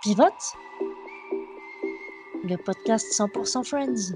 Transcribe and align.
Pivote 0.00 0.54
Le 2.44 2.54
podcast 2.56 3.04
100% 3.18 3.64
Friends. 3.64 4.14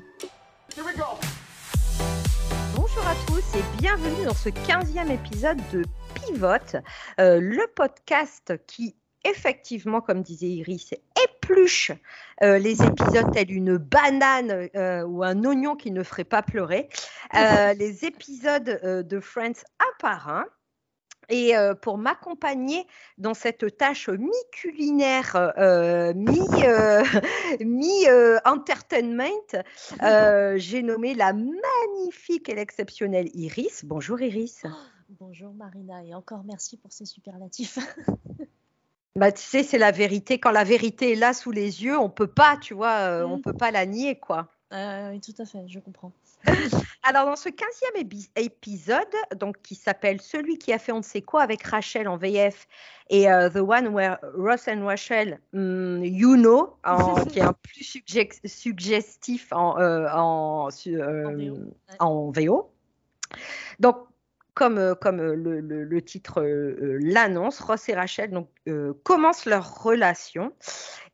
Bonjour 2.76 3.04
à 3.04 3.14
tous 3.26 3.58
et 3.58 3.78
bienvenue 3.78 4.24
dans 4.24 4.34
ce 4.34 4.50
15e 4.50 5.10
épisode 5.10 5.58
de 5.72 5.82
Pivote, 6.14 6.76
euh, 7.18 7.40
le 7.40 7.66
podcast 7.74 8.52
qui, 8.68 8.94
effectivement, 9.24 10.00
comme 10.00 10.22
disait 10.22 10.50
Iris, 10.50 10.94
épluche 11.24 11.90
euh, 12.44 12.58
les 12.58 12.80
épisodes 12.80 13.32
tels 13.32 13.50
une 13.50 13.76
banane 13.76 14.68
euh, 14.76 15.02
ou 15.02 15.24
un 15.24 15.42
oignon 15.44 15.74
qui 15.74 15.90
ne 15.90 16.04
ferait 16.04 16.22
pas 16.22 16.42
pleurer, 16.42 16.90
les 17.34 18.04
épisodes 18.04 19.04
de 19.08 19.20
Friends 19.20 19.64
un 19.80 19.92
par 19.98 20.28
un. 20.28 20.46
Et 21.32 21.56
euh, 21.56 21.74
pour 21.74 21.96
m'accompagner 21.96 22.86
dans 23.16 23.32
cette 23.32 23.78
tâche 23.78 24.10
mi-culinaire, 24.10 25.54
euh, 25.56 26.12
mi- 26.14 26.38
mi-entertainment, 27.64 29.24
euh, 30.02 30.54
j'ai 30.58 30.82
nommé 30.82 31.14
la 31.14 31.32
magnifique 31.32 32.50
et 32.50 32.54
l'exceptionnelle 32.54 33.30
Iris. 33.32 33.86
Bonjour 33.86 34.20
Iris. 34.20 34.64
Bonjour 35.20 35.54
Marina 35.54 36.04
et 36.04 36.14
encore 36.14 36.44
merci 36.44 36.76
pour 36.76 36.92
ces 36.92 37.06
superlatifs. 37.06 37.78
Bah, 39.14 39.30
tu 39.30 39.42
sais, 39.42 39.62
c'est 39.62 39.76
la 39.76 39.90
vérité. 39.90 40.40
Quand 40.40 40.52
la 40.52 40.64
vérité 40.64 41.12
est 41.12 41.16
là 41.16 41.34
sous 41.34 41.50
les 41.50 41.84
yeux, 41.84 41.98
on 41.98 42.08
peut 42.08 42.26
pas, 42.26 42.56
tu 42.56 42.72
vois, 42.72 43.26
on 43.26 43.38
peut 43.42 43.52
pas 43.52 43.70
la 43.70 43.84
nier, 43.84 44.18
quoi. 44.18 44.48
Euh, 44.72 45.10
oui, 45.10 45.20
tout 45.20 45.34
à 45.38 45.44
fait, 45.44 45.68
je 45.68 45.80
comprends. 45.80 46.12
Alors, 47.04 47.26
dans 47.26 47.36
ce 47.36 47.48
15e 47.48 47.96
ébi- 48.00 48.30
épisode, 48.36 49.14
donc, 49.36 49.60
qui 49.62 49.74
s'appelle 49.74 50.20
Celui 50.20 50.56
qui 50.58 50.72
a 50.72 50.78
fait 50.78 50.92
on 50.92 50.98
ne 50.98 51.02
sait 51.02 51.20
quoi 51.22 51.42
avec 51.42 51.62
Rachel 51.64 52.06
en 52.08 52.16
VF 52.16 52.66
et 53.10 53.30
euh, 53.30 53.50
The 53.50 53.56
One 53.56 53.88
Where 53.88 54.18
Ross 54.36 54.68
and 54.68 54.84
Rachel, 54.86 55.40
hmm, 55.52 56.02
You 56.04 56.36
Know, 56.36 56.76
en- 56.84 57.14
qui 57.26 57.38
est 57.40 57.42
un 57.42 57.52
plus 57.54 58.00
suggestif 58.44 59.52
en, 59.52 59.78
euh, 59.80 60.06
en, 60.12 60.68
euh, 60.86 61.24
En 61.26 61.32
VO, 61.32 61.54
ouais. 61.54 61.96
en 61.98 62.30
VO. 62.30 62.72
Donc, 63.80 63.96
comme, 64.54 64.78
euh, 64.78 64.94
comme 64.94 65.16
le, 65.16 65.60
le- 65.60 65.84
le 65.84 66.02
titre 66.02 66.40
euh, 66.42 66.98
l'annonce, 67.00 67.58
Ross 67.60 67.88
et 67.88 67.94
Rachel 67.94 68.30
donc, 68.30 68.48
commencent 69.02 69.46
leur 69.46 69.82
relation 69.82 70.52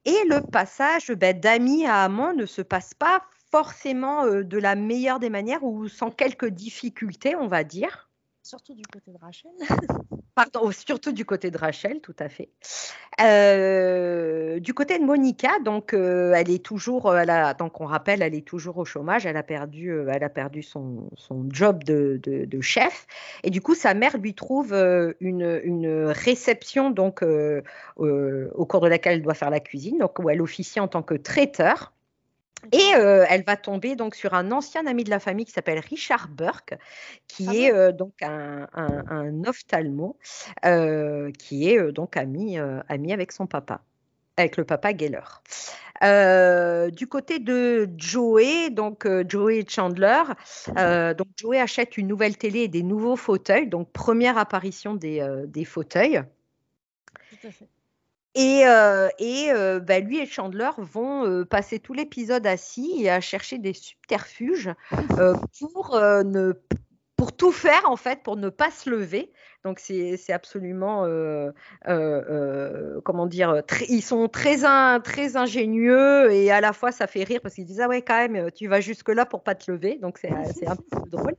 et 0.04 0.16
le 0.28 0.40
passage 0.40 1.10
ben, 1.12 1.38
d'amis 1.38 1.86
à 1.86 2.02
amants 2.04 2.34
ne 2.34 2.46
se 2.46 2.62
passe 2.62 2.94
pas 2.94 3.22
forcément 3.50 4.24
euh, 4.24 4.42
de 4.42 4.58
la 4.58 4.74
meilleure 4.74 5.18
des 5.20 5.30
manières 5.30 5.64
ou 5.64 5.88
sans 5.88 6.10
quelques 6.10 6.48
difficultés, 6.48 7.36
on 7.36 7.46
va 7.46 7.64
dire. 7.64 8.10
Surtout 8.42 8.74
du 8.74 8.84
côté 8.86 9.10
de 9.10 9.18
Rachel. 9.18 9.50
Pardon, 10.34 10.60
oh, 10.62 10.72
surtout 10.72 11.12
du 11.12 11.24
côté 11.24 11.50
de 11.50 11.58
Rachel, 11.58 12.00
tout 12.00 12.14
à 12.18 12.28
fait. 12.28 12.48
Euh, 13.20 14.60
du 14.60 14.72
côté 14.72 14.98
de 14.98 15.04
Monica, 15.04 15.58
donc 15.64 15.92
euh, 15.92 16.32
elle 16.34 16.48
est 16.48 16.64
toujours, 16.64 17.14
elle 17.16 17.28
a, 17.30 17.54
donc 17.54 17.80
on 17.80 17.86
rappelle, 17.86 18.22
elle 18.22 18.34
est 18.36 18.46
toujours 18.46 18.78
au 18.78 18.84
chômage. 18.84 19.26
Elle 19.26 19.36
a 19.36 19.42
perdu, 19.42 19.90
euh, 19.90 20.08
elle 20.12 20.22
a 20.22 20.28
perdu 20.28 20.62
son, 20.62 21.10
son 21.16 21.48
job 21.50 21.82
de, 21.82 22.20
de- 22.22 22.44
de 22.44 22.60
chef, 22.60 23.06
et 23.42 23.50
du 23.50 23.60
coup 23.60 23.74
sa 23.74 23.94
mère 23.94 24.16
lui 24.16 24.34
trouve 24.34 24.72
une, 24.72 25.60
une 25.64 26.04
réception 26.06 26.90
donc 26.90 27.22
au 27.22 28.66
cours 28.66 28.80
de 28.80 28.88
laquelle 28.88 29.14
elle 29.14 29.22
doit 29.22 29.34
faire 29.34 29.50
la 29.50 29.60
cuisine, 29.60 29.98
donc 29.98 30.18
où 30.20 30.30
elle 30.30 30.40
officie 30.40 30.78
en 30.80 30.88
tant 30.88 31.02
que 31.02 31.14
traiteur. 31.14 31.92
Et 32.72 32.94
euh, 32.96 33.24
elle 33.28 33.44
va 33.44 33.56
tomber 33.56 33.94
donc 33.94 34.14
sur 34.14 34.34
un 34.34 34.50
ancien 34.52 34.86
ami 34.86 35.04
de 35.04 35.10
la 35.10 35.20
famille 35.20 35.44
qui 35.44 35.52
s'appelle 35.52 35.78
Richard 35.78 36.28
Burke, 36.28 36.74
qui 37.26 37.46
Ah 37.48 37.54
est 37.54 37.72
euh, 37.72 37.92
donc 37.92 38.20
un, 38.22 38.68
un, 38.74 39.04
un 39.08 39.44
ophtalmo, 39.44 40.18
euh, 40.64 41.30
qui 41.32 41.70
est 41.70 41.92
donc 41.92 42.16
ami, 42.16 42.58
ami 42.88 43.12
avec 43.12 43.32
son 43.32 43.46
papa, 43.46 43.80
avec 44.36 44.56
le 44.56 44.64
papa 44.64 44.90
Geller. 44.96 45.20
Du 46.92 47.06
côté 47.06 47.38
de 47.38 47.88
Joey, 47.96 48.70
donc 48.70 49.06
Joey 49.28 49.64
Chandler, 49.68 50.22
donc 50.76 51.28
Joey 51.36 51.60
achète 51.60 51.96
une 51.96 52.08
nouvelle 52.08 52.36
télé 52.36 52.60
et 52.60 52.68
des 52.68 52.82
nouveaux 52.82 53.16
fauteuils, 53.16 53.68
donc 53.68 53.92
première 53.92 54.36
apparition 54.36 54.94
des, 54.94 55.26
des 55.46 55.64
fauteuils. 55.64 56.22
Tout 57.30 57.46
à 57.46 57.50
fait. 57.50 57.68
Et, 58.34 58.66
euh, 58.66 59.08
euh, 59.20 59.80
bah, 59.80 60.00
lui 60.00 60.18
et 60.18 60.26
Chandler 60.26 60.70
vont 60.76 61.26
euh, 61.26 61.44
passer 61.44 61.80
tout 61.80 61.92
l'épisode 61.92 62.46
assis 62.46 63.02
et 63.02 63.10
à 63.10 63.20
chercher 63.20 63.58
des 63.58 63.72
subterfuges 63.72 64.70
pour, 65.58 65.98
ne, 65.98 66.52
pour 67.16 67.32
tout 67.34 67.50
faire 67.50 67.90
en 67.90 67.96
fait, 67.96 68.22
pour 68.22 68.36
ne 68.36 68.48
pas 68.48 68.70
se 68.70 68.90
lever. 68.90 69.32
Donc 69.64 69.80
c'est 69.80 70.32
absolument, 70.32 71.04
comment 73.04 73.26
dire, 73.26 73.62
très- 73.66 73.86
ils 73.88 74.02
sont 74.02 74.28
très, 74.28 74.58
très 75.00 75.36
ingénieux 75.36 76.30
et 76.30 76.52
à 76.52 76.60
la 76.60 76.72
fois 76.72 76.92
ça 76.92 77.08
fait 77.08 77.24
rire 77.24 77.40
parce 77.42 77.56
qu'ils 77.56 77.66
disent 77.66 77.80
ah 77.80 77.88
ouais 77.88 78.02
quand 78.02 78.28
même 78.28 78.52
tu 78.52 78.68
vas 78.68 78.80
jusque 78.80 79.08
là 79.08 79.26
pour 79.26 79.42
pas 79.42 79.56
te 79.56 79.70
lever. 79.70 79.98
Donc 80.00 80.18
c'est 80.18 80.30
un 80.30 80.76
peu 80.76 81.00
drôle. 81.10 81.34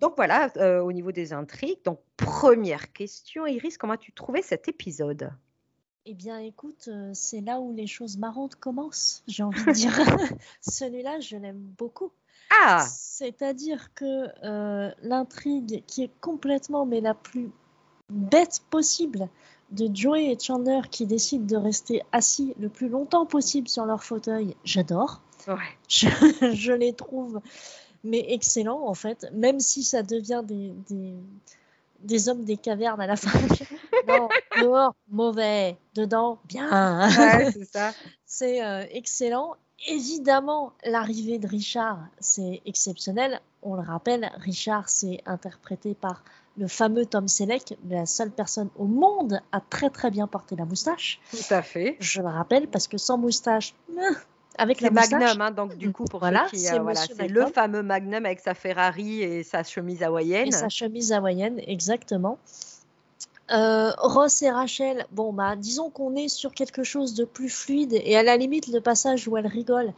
Donc 0.00 0.14
voilà 0.16 0.50
au 0.82 0.92
niveau 0.92 1.12
des 1.12 1.34
intrigues. 1.34 1.84
Donc 1.84 2.00
première 2.16 2.92
question, 2.92 3.46
Iris, 3.46 3.76
comment 3.76 3.92
as-tu 3.92 4.12
trouvé 4.12 4.40
cet 4.40 4.68
épisode? 4.68 5.30
Eh 6.08 6.14
bien, 6.14 6.38
écoute, 6.38 6.88
euh, 6.88 7.10
c'est 7.14 7.40
là 7.40 7.58
où 7.58 7.72
les 7.74 7.88
choses 7.88 8.16
marrantes 8.16 8.54
commencent, 8.54 9.24
j'ai 9.26 9.42
envie 9.42 9.64
de 9.64 9.72
dire. 9.72 9.92
Celui-là, 10.60 11.18
je 11.18 11.36
l'aime 11.36 11.58
beaucoup. 11.76 12.12
Ah, 12.50 12.86
C'est-à-dire 12.88 13.92
que 13.94 14.28
euh, 14.44 14.92
l'intrigue 15.02 15.82
qui 15.86 16.04
est 16.04 16.10
complètement, 16.20 16.86
mais 16.86 17.00
la 17.00 17.14
plus 17.14 17.50
bête 18.08 18.60
possible, 18.70 19.28
de 19.72 19.90
Joey 19.92 20.26
et 20.30 20.38
Chandler 20.38 20.82
qui 20.88 21.06
décident 21.06 21.44
de 21.44 21.56
rester 21.56 22.02
assis 22.12 22.54
le 22.60 22.68
plus 22.68 22.88
longtemps 22.88 23.26
possible 23.26 23.66
sur 23.66 23.84
leur 23.84 24.04
fauteuil, 24.04 24.54
j'adore. 24.64 25.22
ouais. 25.48 25.56
Je, 25.88 26.06
je 26.54 26.72
les 26.72 26.92
trouve 26.92 27.40
mais 28.04 28.24
excellents 28.28 28.86
en 28.86 28.94
fait, 28.94 29.26
même 29.32 29.58
si 29.58 29.82
ça 29.82 30.02
devient 30.02 30.42
des, 30.44 30.72
des, 30.88 31.14
des 32.00 32.28
hommes 32.28 32.44
des 32.44 32.56
cavernes 32.56 33.00
à 33.00 33.06
la 33.06 33.16
fin. 33.16 33.36
non, 34.08 34.28
dehors, 34.60 34.94
mauvais, 35.08 35.76
dedans, 35.94 36.38
bien. 36.44 36.68
Ouais, 37.18 37.50
c'est 37.52 37.64
ça. 37.64 37.92
C'est 38.26 38.62
euh, 38.62 38.84
excellent. 38.90 39.54
Évidemment, 39.86 40.72
l'arrivée 40.84 41.38
de 41.38 41.46
Richard, 41.46 41.98
c'est 42.18 42.62
exceptionnel. 42.66 43.40
On 43.62 43.74
le 43.74 43.82
rappelle, 43.82 44.30
Richard, 44.38 44.88
c'est 44.88 45.20
interprété 45.26 45.94
par 45.94 46.24
le 46.56 46.66
fameux 46.66 47.06
Tom 47.06 47.28
Selleck, 47.28 47.76
la 47.88 48.06
seule 48.06 48.30
personne 48.30 48.68
au 48.76 48.86
monde 48.86 49.40
à 49.52 49.60
très 49.60 49.90
très 49.90 50.10
bien 50.10 50.26
porter 50.26 50.56
la 50.56 50.64
moustache. 50.64 51.20
Tout 51.30 51.54
à 51.54 51.62
fait. 51.62 51.96
Je 52.00 52.22
le 52.22 52.28
rappelle 52.28 52.68
parce 52.68 52.88
que 52.88 52.96
sans 52.98 53.18
moustache, 53.18 53.74
euh, 53.90 54.14
avec 54.58 54.80
la 54.80 54.90
moustache, 54.90 55.20
Magnum, 55.20 55.40
hein, 55.40 55.50
donc 55.50 55.76
du 55.76 55.92
coup, 55.92 56.04
pour 56.04 56.20
Voilà, 56.20 56.46
qui, 56.50 56.58
c'est 56.58 56.78
euh, 56.78 56.82
voilà, 56.82 57.00
le 57.28 57.46
fameux 57.46 57.82
Magnum 57.82 58.24
avec 58.24 58.40
sa 58.40 58.54
Ferrari 58.54 59.22
et 59.22 59.42
sa 59.42 59.62
chemise 59.62 60.02
hawaïenne. 60.02 60.48
et 60.48 60.52
sa 60.52 60.68
chemise 60.68 61.12
hawaïenne, 61.12 61.60
exactement. 61.66 62.38
Euh, 63.52 63.92
Ross 63.98 64.42
et 64.42 64.50
Rachel, 64.50 65.06
bon 65.12 65.32
bah 65.32 65.54
disons 65.56 65.88
qu'on 65.90 66.16
est 66.16 66.28
sur 66.28 66.52
quelque 66.52 66.82
chose 66.82 67.14
de 67.14 67.24
plus 67.24 67.48
fluide 67.48 67.92
et 67.92 68.16
à 68.16 68.22
la 68.22 68.36
limite 68.36 68.66
le 68.68 68.80
passage 68.80 69.28
où 69.28 69.36
elle 69.36 69.46
rigole. 69.46 69.92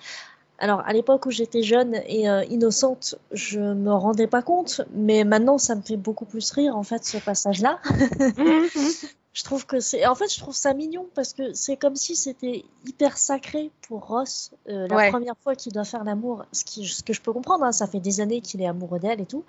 Alors 0.58 0.80
à 0.86 0.92
l'époque 0.92 1.24
où 1.26 1.30
j'étais 1.30 1.62
jeune 1.62 1.94
et 2.06 2.28
euh, 2.28 2.44
innocente, 2.44 3.14
je 3.32 3.60
me 3.60 3.92
rendais 3.92 4.26
pas 4.26 4.42
compte, 4.42 4.82
mais 4.92 5.24
maintenant 5.24 5.56
ça 5.56 5.74
me 5.76 5.82
fait 5.82 5.96
beaucoup 5.96 6.26
plus 6.26 6.50
rire 6.50 6.76
en 6.76 6.82
fait 6.82 7.04
ce 7.04 7.16
passage-là. 7.18 7.80
Je 9.38 9.44
trouve 9.44 9.66
que 9.66 9.78
c'est, 9.78 10.04
en 10.04 10.16
fait 10.16 10.34
je 10.34 10.40
trouve 10.40 10.52
ça 10.56 10.74
mignon 10.74 11.06
parce 11.14 11.32
que 11.32 11.52
c'est 11.54 11.76
comme 11.76 11.94
si 11.94 12.16
c'était 12.16 12.64
hyper 12.84 13.16
sacré 13.16 13.70
pour 13.86 14.04
Ross 14.08 14.50
euh, 14.68 14.88
la 14.88 14.96
Ouais. 14.96 15.10
première 15.10 15.36
fois 15.44 15.54
qu'il 15.54 15.72
doit 15.72 15.84
faire 15.84 16.02
l'amour, 16.02 16.44
ce, 16.50 16.64
qui, 16.64 16.84
ce 16.88 17.04
que 17.04 17.12
je 17.12 17.20
peux 17.20 17.32
comprendre, 17.32 17.64
hein, 17.64 17.70
ça 17.70 17.86
fait 17.86 18.00
des 18.00 18.20
années 18.20 18.40
qu'il 18.40 18.60
est 18.62 18.66
amoureux 18.66 18.98
d'elle 18.98 19.20
et 19.20 19.26
tout. 19.26 19.44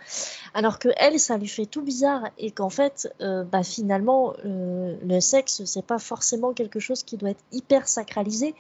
Alors 0.54 0.78
que 0.78 0.90
elle, 0.98 1.20
ça 1.20 1.38
lui 1.40 1.48
fait 1.48 1.66
tout 1.66 1.82
bizarre 1.82 2.22
et 2.38 2.52
qu'en 2.52 2.70
fait, 2.70 3.12
euh, 3.22 3.44
bah, 3.44 3.64
finalement, 3.64 4.36
euh, 4.46 4.96
le 5.04 5.20
sexe, 5.22 5.64
c'est 5.66 5.84
pas 5.86 5.98
forcément 5.98 6.54
quelque 6.54 6.80
chose 6.80 7.02
qui 7.02 7.18
doit 7.18 7.32
être 7.32 7.44
hyper 7.52 7.88
sacralisé. 7.88 8.54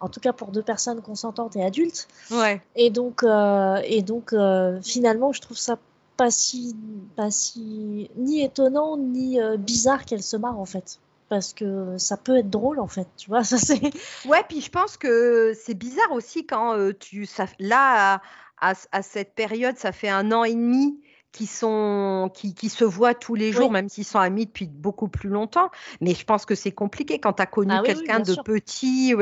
En 0.00 0.10
tout 0.10 0.20
cas 0.20 0.34
pour 0.34 0.48
deux 0.48 0.62
personnes 0.62 1.00
consentantes 1.00 1.56
et 1.56 1.64
adultes. 1.64 2.08
ouais. 2.30 2.60
Et 2.76 2.90
donc, 2.90 3.22
euh, 3.22 3.80
et 3.84 4.02
donc 4.02 4.34
euh, 4.34 4.78
finalement, 4.82 5.32
je 5.32 5.40
trouve 5.40 5.56
ça 5.56 5.78
pas 6.16 6.30
si, 6.30 6.76
pas 7.16 7.30
si 7.30 8.10
ni 8.16 8.42
étonnant 8.42 8.96
ni 8.96 9.40
euh, 9.40 9.56
bizarre 9.56 10.04
qu'elle 10.04 10.22
se 10.22 10.36
marre 10.36 10.58
en 10.58 10.64
fait. 10.66 10.98
Parce 11.28 11.54
que 11.54 11.96
ça 11.98 12.16
peut 12.16 12.36
être 12.36 12.50
drôle 12.50 12.78
en 12.80 12.86
fait, 12.86 13.08
tu 13.16 13.28
vois. 13.30 13.42
Ça 13.44 13.56
c'est. 13.58 13.80
Ouais, 14.26 14.42
puis 14.48 14.60
je 14.60 14.70
pense 14.70 14.96
que 14.96 15.52
c'est 15.64 15.74
bizarre 15.74 16.12
aussi 16.12 16.46
quand 16.46 16.76
euh, 16.76 16.92
tu. 16.92 17.26
Ça, 17.26 17.46
là, 17.58 18.14
à, 18.60 18.70
à- 18.70 18.74
à 18.92 19.02
cette 19.02 19.34
période, 19.34 19.76
ça 19.78 19.90
fait 19.92 20.10
un 20.10 20.30
an 20.32 20.44
et 20.44 20.54
demi 20.54 21.00
qui 21.34 21.46
sont 21.46 22.30
qui, 22.32 22.54
qui 22.54 22.68
se 22.68 22.84
voient 22.84 23.12
tous 23.12 23.34
les 23.34 23.50
jours, 23.50 23.70
même 23.72 23.88
s'ils 23.88 24.04
sont 24.04 24.20
amis 24.20 24.46
depuis 24.46 24.68
beaucoup 24.68 25.08
plus 25.08 25.28
longtemps. 25.28 25.68
Mais 26.00 26.14
je 26.14 26.24
pense 26.24 26.46
que 26.46 26.54
c'est 26.54 26.70
compliqué 26.70 27.18
quand 27.18 27.34
tu 27.34 27.42
as 27.42 27.46
connu 27.46 27.74
ah 27.76 27.82
quelqu'un 27.84 28.20
de 28.20 28.40
petit 28.40 29.14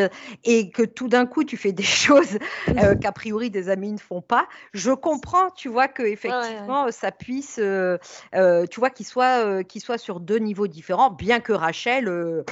et 0.44 0.70
que 0.70 0.82
tout 0.82 1.08
d'un 1.08 1.24
coup 1.24 1.42
tu 1.42 1.56
fais 1.56 1.72
des 1.72 1.82
choses 1.82 2.38
euh, 2.68 2.94
qu'a 2.94 3.12
priori 3.12 3.48
des 3.48 3.70
amis 3.70 3.92
ne 3.92 3.98
font 3.98 4.20
pas. 4.20 4.46
Je 4.74 4.92
comprends, 4.92 5.48
tu 5.50 5.70
vois, 5.70 5.88
que 5.88 6.02
effectivement 6.02 6.90
ça 6.90 7.12
puisse, 7.12 7.58
euh, 7.58 7.96
euh, 8.34 8.66
tu 8.66 8.78
vois, 8.78 8.90
qu'il 8.90 9.06
soit 9.06 9.64
qu'il 9.64 9.80
soit 9.80 9.98
sur 9.98 10.20
deux 10.20 10.38
niveaux 10.38 10.66
différents, 10.66 11.10
bien 11.10 11.40
que 11.40 11.54
Rachel 11.54 12.04
le, 12.04 12.44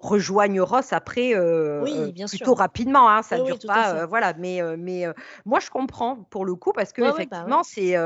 rejoigne 0.00 0.60
Ross 0.60 0.92
après 0.92 1.34
plutôt 2.30 2.54
rapidement. 2.54 3.10
Hein, 3.10 3.22
ça 3.22 3.36
ne 3.36 3.44
dure 3.44 3.58
pas, 3.66 4.06
voilà. 4.06 4.32
Mais 4.38 4.60
mais 4.78 5.06
moi 5.44 5.58
je 5.58 5.70
comprends 5.70 6.16
pour 6.30 6.44
le 6.44 6.54
coup 6.54 6.72
parce 6.72 6.92
que 6.92 7.02
bah 7.02 7.10
effectivement 7.12 7.64
c'est 7.64 7.96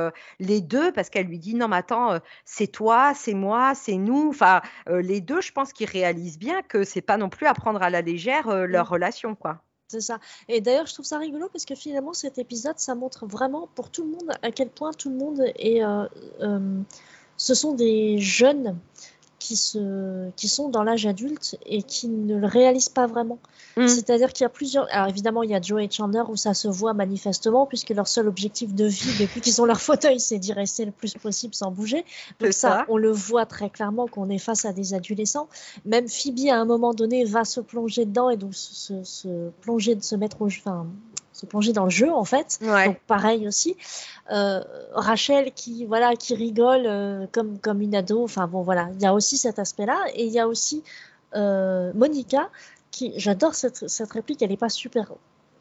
les 0.41 0.61
deux 0.61 0.93
parce 0.93 1.11
qu'elle 1.11 1.27
lui 1.27 1.39
dit 1.39 1.55
non 1.55 1.69
mais 1.69 1.77
attends 1.77 2.19
c'est 2.45 2.69
toi 2.69 3.13
c'est 3.15 3.35
moi 3.35 3.75
c'est 3.75 3.97
nous 3.97 4.29
enfin 4.29 4.63
les 4.87 5.21
deux 5.21 5.41
je 5.41 5.53
pense 5.53 5.73
qu'ils 5.73 5.89
réalisent 5.89 6.39
bien 6.39 6.63
que 6.63 6.85
c'est 6.85 7.01
pas 7.01 7.17
non 7.17 7.29
plus 7.29 7.47
à 7.47 7.55
prendre 7.55 7.83
à 7.83 7.91
la 7.91 8.03
légère 8.03 8.49
leur 8.67 8.87
mmh. 8.87 8.93
relation 8.93 9.35
quoi 9.35 9.63
c'est 9.91 10.03
ça. 10.03 10.21
Et 10.49 10.61
d'ailleurs, 10.61 10.85
je 10.85 10.93
trouve 10.93 11.07
ça 11.07 11.17
rigolo 11.17 11.49
parce 11.51 11.65
que 11.65 11.75
finalement, 11.75 12.13
cet 12.13 12.37
épisode, 12.37 12.79
ça 12.79 12.95
montre 12.95 13.25
vraiment 13.27 13.71
pour 13.75 13.91
tout 13.91 14.05
le 14.05 14.11
monde 14.11 14.37
à 14.43 14.51
quel 14.51 14.69
point 14.69 14.93
tout 14.93 15.09
le 15.09 15.17
monde 15.17 15.43
est. 15.57 15.81
ce 17.39 17.55
sont 17.55 17.73
des 17.73 18.19
jeunes 18.19 18.79
qui, 19.39 19.57
se, 19.57 20.31
qui 20.37 20.49
sont 20.49 20.69
dans 20.69 20.83
l'âge 20.83 21.07
adulte 21.07 21.57
et 21.65 21.83
qui 21.83 22.09
ne 22.09 22.37
le 22.37 22.47
réalisent 22.47 22.89
pas 22.89 23.07
vraiment. 23.07 23.39
Mm. 23.77 23.87
C'est-à-dire 23.87 24.33
qu'il 24.33 24.45
y 24.45 24.47
a 24.47 24.51
plusieurs. 24.51 24.87
Alors 24.91 25.09
évidemment, 25.09 25.43
il 25.43 25.51
y 25.51 25.55
a 25.55 25.61
Joe 25.61 25.83
et 25.83 25.89
Chandler 25.91 26.23
où 26.29 26.37
ça 26.37 26.55
se 26.55 26.69
voit 26.69 26.95
manifestement, 26.95 27.67
puisque 27.67 27.91
leur 27.91 28.09
seul 28.09 28.29
objectif 28.29 28.75
de 28.75 28.85
vie 28.85 29.19
depuis 29.21 29.41
qu'ils 29.41 29.61
ont 29.63 29.65
leur 29.65 29.81
fauteuil, 29.81 30.19
c'est 30.19 30.39
d'y 30.39 30.53
rester 30.53 30.85
le 30.85 30.91
plus 30.91 31.15
possible 31.15 31.55
sans 31.55 31.71
bouger. 31.71 32.05
Donc 32.41 32.53
ça, 32.53 32.85
on 32.89 32.97
le 32.97 33.11
voit 33.11 33.47
très 33.47 33.71
clairement 33.71 34.07
qu'on 34.07 34.29
est 34.29 34.39
face 34.39 34.65
à 34.65 34.73
des 34.73 34.95
adolescents. 34.95 35.49
Même 35.85 36.09
Phoebe, 36.09 36.49
à 36.51 36.57
un 36.57 36.65
moment 36.65 36.93
donné, 36.93 37.25
va 37.25 37.45
se 37.45 37.61
plonger 37.61 38.05
dedans 38.05 38.31
et 38.31 38.37
donc 38.37 38.55
se, 38.55 39.03
se, 39.05 39.51
plonger, 39.61 39.99
se 40.01 40.17
mettre 40.17 40.43
au, 40.43 40.47
enfin, 40.47 40.87
se 41.39 41.47
plonger 41.47 41.73
dans 41.73 41.85
le 41.85 41.91
jeu 41.91 42.13
en 42.13 42.25
fait. 42.25 42.59
Donc 42.61 42.99
pareil 43.07 43.47
aussi. 43.47 43.77
Euh, 44.33 44.63
Rachel 44.93 45.53
qui 45.53 45.85
voilà 45.87 46.17
qui 46.17 46.35
rigole 46.35 46.85
euh, 46.87 47.27
comme 47.33 47.59
comme 47.59 47.81
une 47.81 47.95
ado. 47.95 48.25
Enfin 48.25 48.49
bon 48.49 48.63
voilà, 48.63 48.89
il 48.95 49.03
y 49.03 49.07
a 49.07 49.15
aussi 49.15 49.39
cet 49.39 49.59
aspect-là 49.59 49.99
et 50.15 50.25
il 50.27 50.33
y 50.33 50.41
a 50.41 50.49
aussi 50.49 50.83
euh, 51.37 51.93
Monica 51.95 52.51
qui 52.91 53.13
j'adore 53.17 53.55
cette, 53.55 53.89
cette 53.89 54.11
réplique. 54.13 54.43
Elle 54.43 54.53
est 54.53 54.57
pas 54.57 54.69
super 54.69 55.13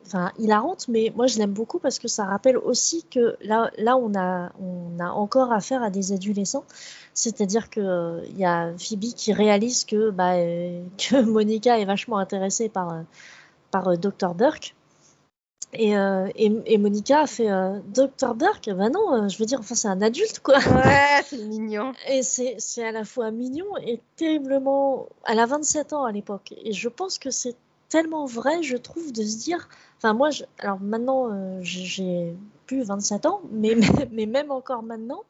enfin 0.05 0.31
hilarante, 0.39 0.87
mais 0.87 1.11
moi 1.15 1.27
je 1.27 1.37
l'aime 1.37 1.51
beaucoup 1.51 1.79
parce 1.79 1.99
que 1.99 2.07
ça 2.07 2.23
rappelle 2.25 2.57
aussi 2.57 3.05
que 3.11 3.35
là, 3.41 3.69
là 3.77 3.97
on, 3.97 4.15
a, 4.15 4.51
on 4.59 4.99
a 4.99 5.09
encore 5.09 5.51
affaire 5.51 5.83
à 5.83 5.89
des 5.91 6.13
adolescents. 6.13 6.63
C'est-à-dire 7.13 7.69
qu'il 7.69 8.23
il 8.29 8.37
y 8.37 8.45
a 8.45 8.71
Phoebe 8.77 9.13
qui 9.15 9.33
réalise 9.33 9.83
que, 9.85 10.09
bah, 10.09 10.35
que 10.97 11.21
Monica 11.21 11.77
est 11.77 11.85
vachement 11.85 12.17
intéressée 12.17 12.69
par, 12.69 13.03
par 13.69 13.97
Dr. 13.97 14.33
Burke. 14.33 14.76
Euh, 15.75 16.29
et, 16.35 16.51
et, 16.65 16.77
Monica 16.77 17.21
a 17.21 17.27
fait 17.27 17.51
euh, 17.51 17.79
Dr. 17.93 18.33
Burke 18.35 18.69
Ben 18.69 18.89
non, 18.89 19.13
euh, 19.13 19.27
je 19.27 19.37
veux 19.37 19.45
dire, 19.45 19.59
enfin, 19.59 19.75
c'est 19.75 19.89
un 19.89 20.01
adulte, 20.01 20.39
quoi. 20.39 20.57
Ouais, 20.59 21.21
c'est 21.25 21.37
mignon. 21.45 21.91
Et 22.07 22.23
c'est 22.23 22.83
à 22.83 22.91
la 22.91 23.03
fois 23.03 23.31
mignon 23.31 23.65
et 23.85 23.99
terriblement. 24.15 25.07
Elle 25.25 25.39
a 25.39 25.45
27 25.45 25.93
ans 25.93 26.05
à 26.05 26.11
l'époque. 26.11 26.53
Et 26.63 26.71
je 26.71 26.87
pense 26.87 27.19
que 27.19 27.31
c'est 27.31 27.55
tellement 27.89 28.25
vrai, 28.25 28.63
je 28.63 28.77
trouve, 28.77 29.11
de 29.11 29.23
se 29.23 29.37
dire. 29.37 29.67
Enfin, 29.97 30.13
moi, 30.13 30.29
je... 30.29 30.45
alors 30.59 30.79
maintenant, 30.79 31.61
j'ai 31.61 32.33
plus 32.65 32.83
27 32.83 33.25
ans, 33.25 33.41
mais, 33.51 33.75
mais 34.11 34.25
même 34.25 34.51
encore 34.51 34.83
maintenant, 34.83 35.23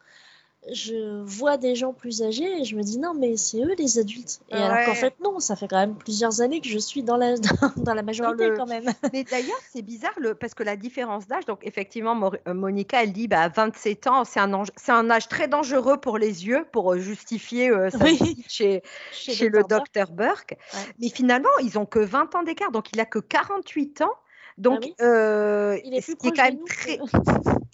je 0.72 1.22
vois 1.24 1.58
des 1.58 1.76
gens 1.76 1.94
plus 1.94 2.22
âgés 2.22 2.62
et 2.62 2.64
je 2.64 2.76
me 2.76 2.84
dis 2.84 3.00
non 3.00 3.14
mais 3.14 3.38
c'est 3.38 3.60
eux 3.62 3.76
les 3.78 4.00
adultes. 4.00 4.42
Et 4.50 4.56
alors 4.56 4.86
qu'en 4.86 4.96
fait 4.96 5.14
non 5.24 5.40
ça 5.40 5.56
fait 5.56 5.68
quand 5.68 5.78
même 5.78 5.96
plusieurs 5.96 6.42
années 6.42 6.62
que 6.62 6.68
je 6.68 6.78
suis 6.78 7.04
dans 7.04 7.18
la 7.18 7.36
dans, 7.78 7.94
la 7.94 8.04
majorité 8.04 8.52
quand 8.56 8.66
même. 8.66 8.86
mais 9.14 9.24
d'ailleurs 9.24 9.60
c'est 9.72 9.82
bizarre 9.82 10.14
le, 10.18 10.36
parce 10.36 10.54
que 10.54 10.64
la 10.64 10.76
différence 10.76 11.28
d'âge 11.28 11.46
donc 11.46 11.60
effectivement 11.64 12.32
euh, 12.48 12.54
Monica 12.54 13.04
elle 13.04 13.14
dit 13.14 13.28
bah 13.28 13.48
27 13.50 14.08
ans 14.08 14.24
c'est 14.26 14.40
un 14.40 14.64
c'est 14.76 14.92
un 14.92 15.10
âge 15.10 15.28
très 15.28 15.48
dangereux 15.48 15.98
pour 15.98 16.18
les 16.18 16.46
yeux 16.46 16.66
pour 16.72 16.94
euh, 16.94 16.98
justifier 16.98 17.70
euh, 17.70 17.90
sa 17.90 18.06
vie 18.06 18.44
chez 18.48 18.82
chez, 19.12 19.50
le 19.50 19.64
docteur 19.64 20.12
Burke, 20.12 20.58
mais 21.00 21.10
finalement 21.10 21.50
ils 21.64 21.78
ont 21.78 21.86
que 21.86 22.00
20 22.00 22.36
ans 22.36 22.44
d'écart 22.44 22.72
donc 22.72 22.92
il 22.94 23.00
a 23.00 23.06
que 23.06 23.20
48 23.20 24.02
ans. 24.02 24.12
Donc 24.58 24.86
ah 25.00 25.76
il 25.84 25.94
est 25.94 26.02
plus 26.02 26.32
quand 26.32 26.44
même 26.44 26.64
très 26.66 26.98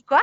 quoi? 0.05 0.21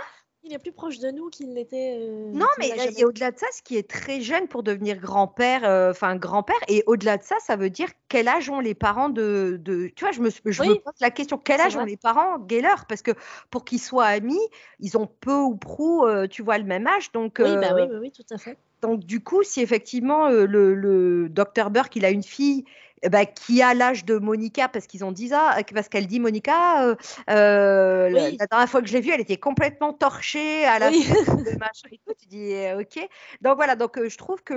Il 0.50 0.54
est 0.54 0.58
plus 0.58 0.72
proche 0.72 0.98
de 0.98 1.10
nous 1.10 1.30
qu'il 1.30 1.54
l'était. 1.54 1.96
Euh, 2.00 2.30
non, 2.32 2.46
mais 2.58 2.70
et 2.98 3.04
au-delà 3.04 3.30
de 3.30 3.38
ça, 3.38 3.46
ce 3.52 3.62
qui 3.62 3.76
est 3.76 3.88
très 3.88 4.20
jeune 4.20 4.48
pour 4.48 4.62
devenir 4.62 4.98
grand-père, 4.98 5.64
euh, 5.64 5.90
enfin 5.90 6.16
grand-père, 6.16 6.58
et 6.68 6.82
au-delà 6.86 7.16
de 7.16 7.22
ça, 7.22 7.36
ça 7.40 7.56
veut 7.56 7.70
dire 7.70 7.88
quel 8.08 8.28
âge 8.28 8.50
ont 8.50 8.60
les 8.60 8.74
parents 8.74 9.08
de. 9.08 9.58
de 9.60 9.90
tu 9.94 10.04
vois, 10.04 10.12
je 10.12 10.20
me, 10.20 10.30
je 10.44 10.62
me 10.62 10.74
pose 10.74 10.92
la 11.00 11.10
question 11.10 11.38
quel 11.38 11.60
âge 11.60 11.76
ont 11.76 11.84
les 11.84 11.96
parents 11.96 12.38
Geller 12.48 12.68
Parce 12.88 13.02
que 13.02 13.12
pour 13.50 13.64
qu'ils 13.64 13.80
soient 13.80 14.06
amis, 14.06 14.40
ils 14.80 14.98
ont 14.98 15.06
peu 15.06 15.36
ou 15.36 15.56
prou, 15.56 16.04
euh, 16.04 16.26
tu 16.26 16.42
vois, 16.42 16.58
le 16.58 16.64
même 16.64 16.86
âge. 16.86 17.12
Donc, 17.12 17.36
oui, 17.38 17.56
bah 17.56 17.74
oui, 17.74 17.82
oui, 18.00 18.10
tout 18.10 18.34
à 18.34 18.38
fait. 18.38 18.58
Donc, 18.82 19.00
du 19.00 19.22
coup, 19.22 19.42
si 19.42 19.60
effectivement 19.60 20.30
le, 20.30 20.74
le 20.74 21.28
docteur 21.28 21.70
Burke, 21.70 21.96
il 21.96 22.04
a 22.04 22.10
une 22.10 22.22
fille 22.22 22.64
eh 23.02 23.08
ben, 23.08 23.24
qui 23.24 23.62
a 23.62 23.72
l'âge 23.72 24.04
de 24.04 24.18
Monica 24.18 24.68
parce 24.68 24.86
qu'ils 24.86 25.04
ont 25.04 25.12
dit 25.12 25.28
ça, 25.28 25.56
parce 25.74 25.88
qu'elle 25.88 26.06
dit 26.06 26.20
Monica, 26.20 26.84
euh, 26.84 26.94
euh, 27.30 28.08
la, 28.10 28.46
dernière 28.46 28.68
fois 28.68 28.82
que 28.82 28.88
je 28.88 28.92
l'ai 28.92 29.00
vue, 29.00 29.10
elle 29.10 29.20
était 29.20 29.38
complètement 29.38 29.92
torchée 29.92 30.64
à 30.64 30.78
la 30.78 30.90
de 30.90 30.96
machin 31.58 31.88
et 31.92 32.00
tout. 32.06 32.12
Tu 32.20 32.26
dis 32.26 32.52
euh, 32.52 32.80
ok. 32.80 33.08
Donc 33.40 33.56
voilà, 33.56 33.74
donc 33.74 33.98
je 34.06 34.16
trouve 34.18 34.42
que 34.42 34.54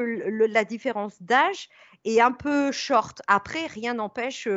la 0.50 0.66
différence 0.66 1.22
d'âge 1.22 1.70
est 2.06 2.22
un 2.22 2.32
peu 2.32 2.72
short. 2.72 3.22
Après, 3.28 3.66
rien 3.68 3.94
n'empêche 3.96 4.48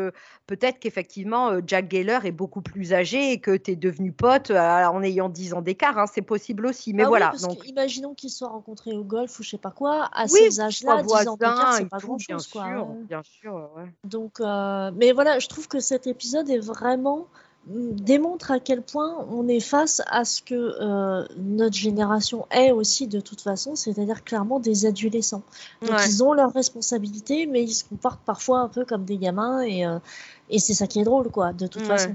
peut-être 0.47 0.79
qu'effectivement 0.79 1.53
Jack 1.67 1.91
Geller 1.91 2.19
est 2.25 2.33
beaucoup 2.33 2.63
plus 2.63 2.93
âgé 2.93 3.33
et 3.33 3.41
que 3.41 3.57
tu 3.57 3.73
es 3.73 3.77
devenu 3.77 4.13
pote 4.13 4.51
en 4.51 5.03
ayant 5.03 5.29
10 5.29 5.55
ans 5.55 5.63
d'écart. 5.63 5.99
Hein, 5.99 6.07
c'est 6.13 6.23
possible 6.23 6.67
aussi. 6.67 6.93
Mais 6.93 7.05
ah 7.05 7.09
voilà. 7.09 7.33
donc... 7.41 7.67
imaginons 7.69 8.15
qu'ils 8.15 8.31
soient 8.31 8.49
rencontrés 8.49 8.93
au 8.93 9.05
golf 9.05 9.39
ou 9.39 9.43
je 9.43 9.51
sais 9.51 9.59
pas 9.59 9.71
quoi, 9.71 10.09
à 10.13 10.29
ces 10.29 10.61
âges-là, 10.61 11.03
10 11.03 11.29
ans 11.29 11.37
d'écart, 11.37 11.75
c'est 11.75 11.89
pas 11.89 11.99
grand-chose. 11.99 12.27
Bien, 12.29 12.39
sûr, 12.39 12.87
bien 13.09 13.23
sûr. 13.23 13.71
Donc, 14.05 14.41
euh, 14.41 14.91
mais 14.95 15.13
voilà, 15.13 15.39
je 15.39 15.49
trouve 15.49 15.69
que 15.69 15.81
cet 15.81 16.07
épisode 16.07 16.49
est 16.51 16.59
vraiment 16.59 17.29
démontre 17.67 18.53
à 18.53 18.61
quel 18.61 18.81
point 18.81 19.27
on 19.29 19.49
est 19.49 19.61
face 19.61 20.01
à 20.07 20.25
ce 20.25 20.41
que 20.41 20.55
euh, 20.55 21.27
notre 21.37 21.75
génération 21.75 22.47
est 22.51 22.71
aussi 22.71 23.09
de 23.09 23.21
toute 23.21 23.41
façon, 23.41 23.75
c'est-à-dire 23.75 24.23
clairement 24.23 24.61
des 24.61 24.87
adolescents. 24.87 25.43
Donc 25.83 25.99
ils 26.07 26.23
ont 26.23 26.33
leurs 26.33 26.53
responsabilités, 26.53 27.47
mais 27.47 27.65
ils 27.65 27.75
se 27.75 27.85
comportent 27.85 28.25
parfois 28.25 28.61
un 28.61 28.69
peu 28.69 28.85
comme 28.85 29.05
des 29.05 29.19
gamins 29.19 29.63
et, 29.63 29.85
euh, 29.85 29.99
et 30.49 30.61
c'est 30.61 30.75
ça 30.75 30.87
qui 30.87 31.01
est 31.01 31.05
drôle, 31.05 31.31
quoi, 31.31 31.53
de 31.53 31.67
toute 31.67 31.83
façon. 31.83 32.15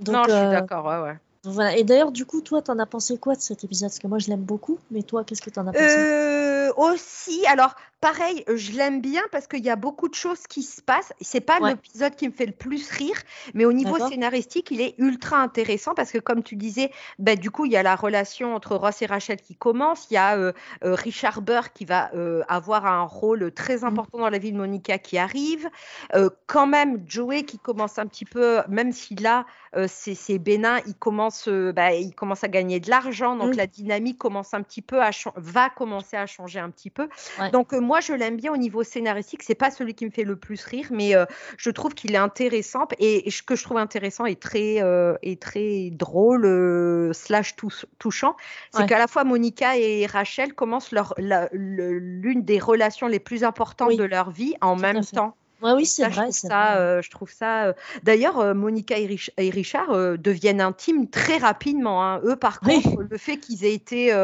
Donc, 0.00 0.14
non, 0.14 0.24
je 0.26 0.32
suis 0.32 0.50
d'accord, 0.50 0.86
ouais, 0.86 1.00
ouais. 1.02 1.18
Voilà. 1.44 1.76
Et 1.76 1.84
d'ailleurs, 1.84 2.12
du 2.12 2.24
coup, 2.24 2.40
toi, 2.40 2.62
t'en 2.62 2.78
as 2.78 2.86
pensé 2.86 3.18
quoi 3.18 3.34
de 3.34 3.40
cet 3.40 3.64
épisode? 3.64 3.90
Parce 3.90 3.98
que 3.98 4.06
moi, 4.06 4.18
je 4.18 4.28
l'aime 4.28 4.42
beaucoup, 4.42 4.78
mais 4.90 5.02
toi, 5.02 5.24
qu'est-ce 5.24 5.42
que 5.42 5.50
t'en 5.50 5.66
as 5.66 5.72
pensé? 5.72 6.72
Aussi, 6.76 7.44
alors, 7.46 7.74
pareil, 8.02 8.44
euh, 8.48 8.56
je 8.56 8.72
l'aime 8.72 9.00
bien 9.00 9.22
parce 9.30 9.46
qu'il 9.46 9.64
y 9.64 9.70
a 9.70 9.76
beaucoup 9.76 10.08
de 10.08 10.14
choses 10.14 10.46
qui 10.48 10.62
se 10.62 10.82
passent. 10.82 11.12
C'est 11.20 11.40
pas 11.40 11.60
l'épisode 11.60 12.16
qui 12.16 12.28
me 12.28 12.32
fait 12.32 12.46
le 12.46 12.52
plus 12.52 12.90
rire, 12.90 13.16
mais 13.54 13.64
au 13.64 13.72
niveau 13.72 13.96
scénaristique, 14.08 14.72
il 14.72 14.80
est 14.80 14.96
ultra 14.98 15.38
intéressant 15.38 15.94
parce 15.94 16.10
que, 16.10 16.18
comme 16.18 16.42
tu 16.42 16.56
disais, 16.56 16.90
bah, 17.20 17.36
du 17.36 17.52
coup, 17.52 17.64
il 17.64 17.72
y 17.72 17.76
a 17.76 17.82
la 17.84 17.94
relation 17.94 18.56
entre 18.56 18.74
Ross 18.74 19.00
et 19.02 19.06
Rachel 19.06 19.40
qui 19.40 19.54
commence. 19.54 20.08
Il 20.10 20.14
y 20.14 20.16
a 20.16 20.36
euh, 20.36 20.52
euh, 20.84 20.94
Richard 20.94 21.42
Burr 21.42 21.72
qui 21.72 21.84
va 21.84 22.10
avoir 22.48 22.86
un 22.86 23.04
rôle 23.04 23.52
très 23.52 23.78
mmh. 23.78 23.84
important 23.84 24.18
dans 24.18 24.28
la 24.28 24.38
vie 24.38 24.50
de 24.50 24.56
Monica 24.56 24.98
qui 24.98 25.16
arrive. 25.16 25.70
quand 26.46 26.66
même, 26.66 27.04
Joey 27.06 27.44
qui 27.44 27.58
commence 27.58 27.98
un 27.98 28.06
petit 28.06 28.24
peu, 28.24 28.62
même 28.68 28.90
si 28.90 29.14
là, 29.14 29.46
c'est 29.86 30.38
bénin, 30.38 30.80
il 30.88 30.94
commence, 30.96 31.48
bah, 31.48 31.92
il 31.92 32.14
commence 32.14 32.42
à 32.42 32.48
gagner 32.48 32.80
de 32.80 32.90
l'argent. 32.90 33.36
Donc, 33.36 33.54
mmh. 33.54 33.56
la 33.56 33.66
dynamique 33.68 34.18
commence 34.18 34.54
un 34.54 34.62
petit 34.62 34.82
peu 34.82 35.00
à 35.00 35.10
va 35.36 35.70
commencer 35.70 36.16
à 36.16 36.26
changer 36.26 36.58
un 36.58 36.70
petit 36.70 36.90
peu. 36.90 37.08
Donc, 37.52 37.72
moi, 37.72 37.91
moi, 37.92 38.00
je 38.00 38.14
l'aime 38.14 38.38
bien 38.38 38.50
au 38.50 38.56
niveau 38.56 38.82
scénaristique. 38.84 39.42
C'est 39.42 39.54
pas 39.54 39.70
celui 39.70 39.92
qui 39.92 40.06
me 40.06 40.10
fait 40.10 40.24
le 40.24 40.34
plus 40.34 40.64
rire, 40.64 40.86
mais 40.90 41.14
euh, 41.14 41.26
je 41.58 41.68
trouve 41.68 41.92
qu'il 41.92 42.14
est 42.14 42.16
intéressant. 42.16 42.88
Et 42.98 43.30
ce 43.30 43.42
que 43.42 43.54
je 43.54 43.62
trouve 43.64 43.76
intéressant 43.76 44.24
et 44.24 44.34
très, 44.34 44.82
euh, 44.82 45.14
très 45.38 45.90
drôle, 45.90 46.46
euh, 46.46 47.12
slash 47.12 47.54
touchant, 47.98 48.34
c'est 48.70 48.86
qu'à 48.86 48.98
la 48.98 49.08
fois 49.08 49.24
Monica 49.24 49.76
et 49.76 50.06
Rachel 50.06 50.54
commencent 50.54 50.90
leur, 50.90 51.12
l'une 51.52 52.42
des 52.42 52.58
relations 52.58 53.08
les 53.08 53.20
plus 53.20 53.44
importantes 53.44 53.94
de 53.94 54.04
leur 54.04 54.30
vie 54.30 54.54
en 54.62 54.74
même 54.74 55.04
temps. 55.04 55.36
oui, 55.60 55.84
c'est 55.84 56.08
vrai. 56.08 56.28
Je 56.32 56.38
trouve 56.38 56.50
ça, 56.50 57.02
je 57.02 57.10
trouve 57.10 57.30
ça. 57.30 57.74
D'ailleurs, 58.04 58.54
Monica 58.54 58.96
et, 58.98 59.50
Richard 59.50 60.16
deviennent 60.16 60.62
intimes 60.62 61.10
très 61.10 61.36
rapidement. 61.36 62.02
Hein. 62.02 62.22
Eux, 62.24 62.36
par 62.36 62.60
contre, 62.60 63.02
le 63.02 63.18
fait 63.18 63.36
qu'ils 63.36 63.66
aient 63.66 63.74
été 63.74 64.14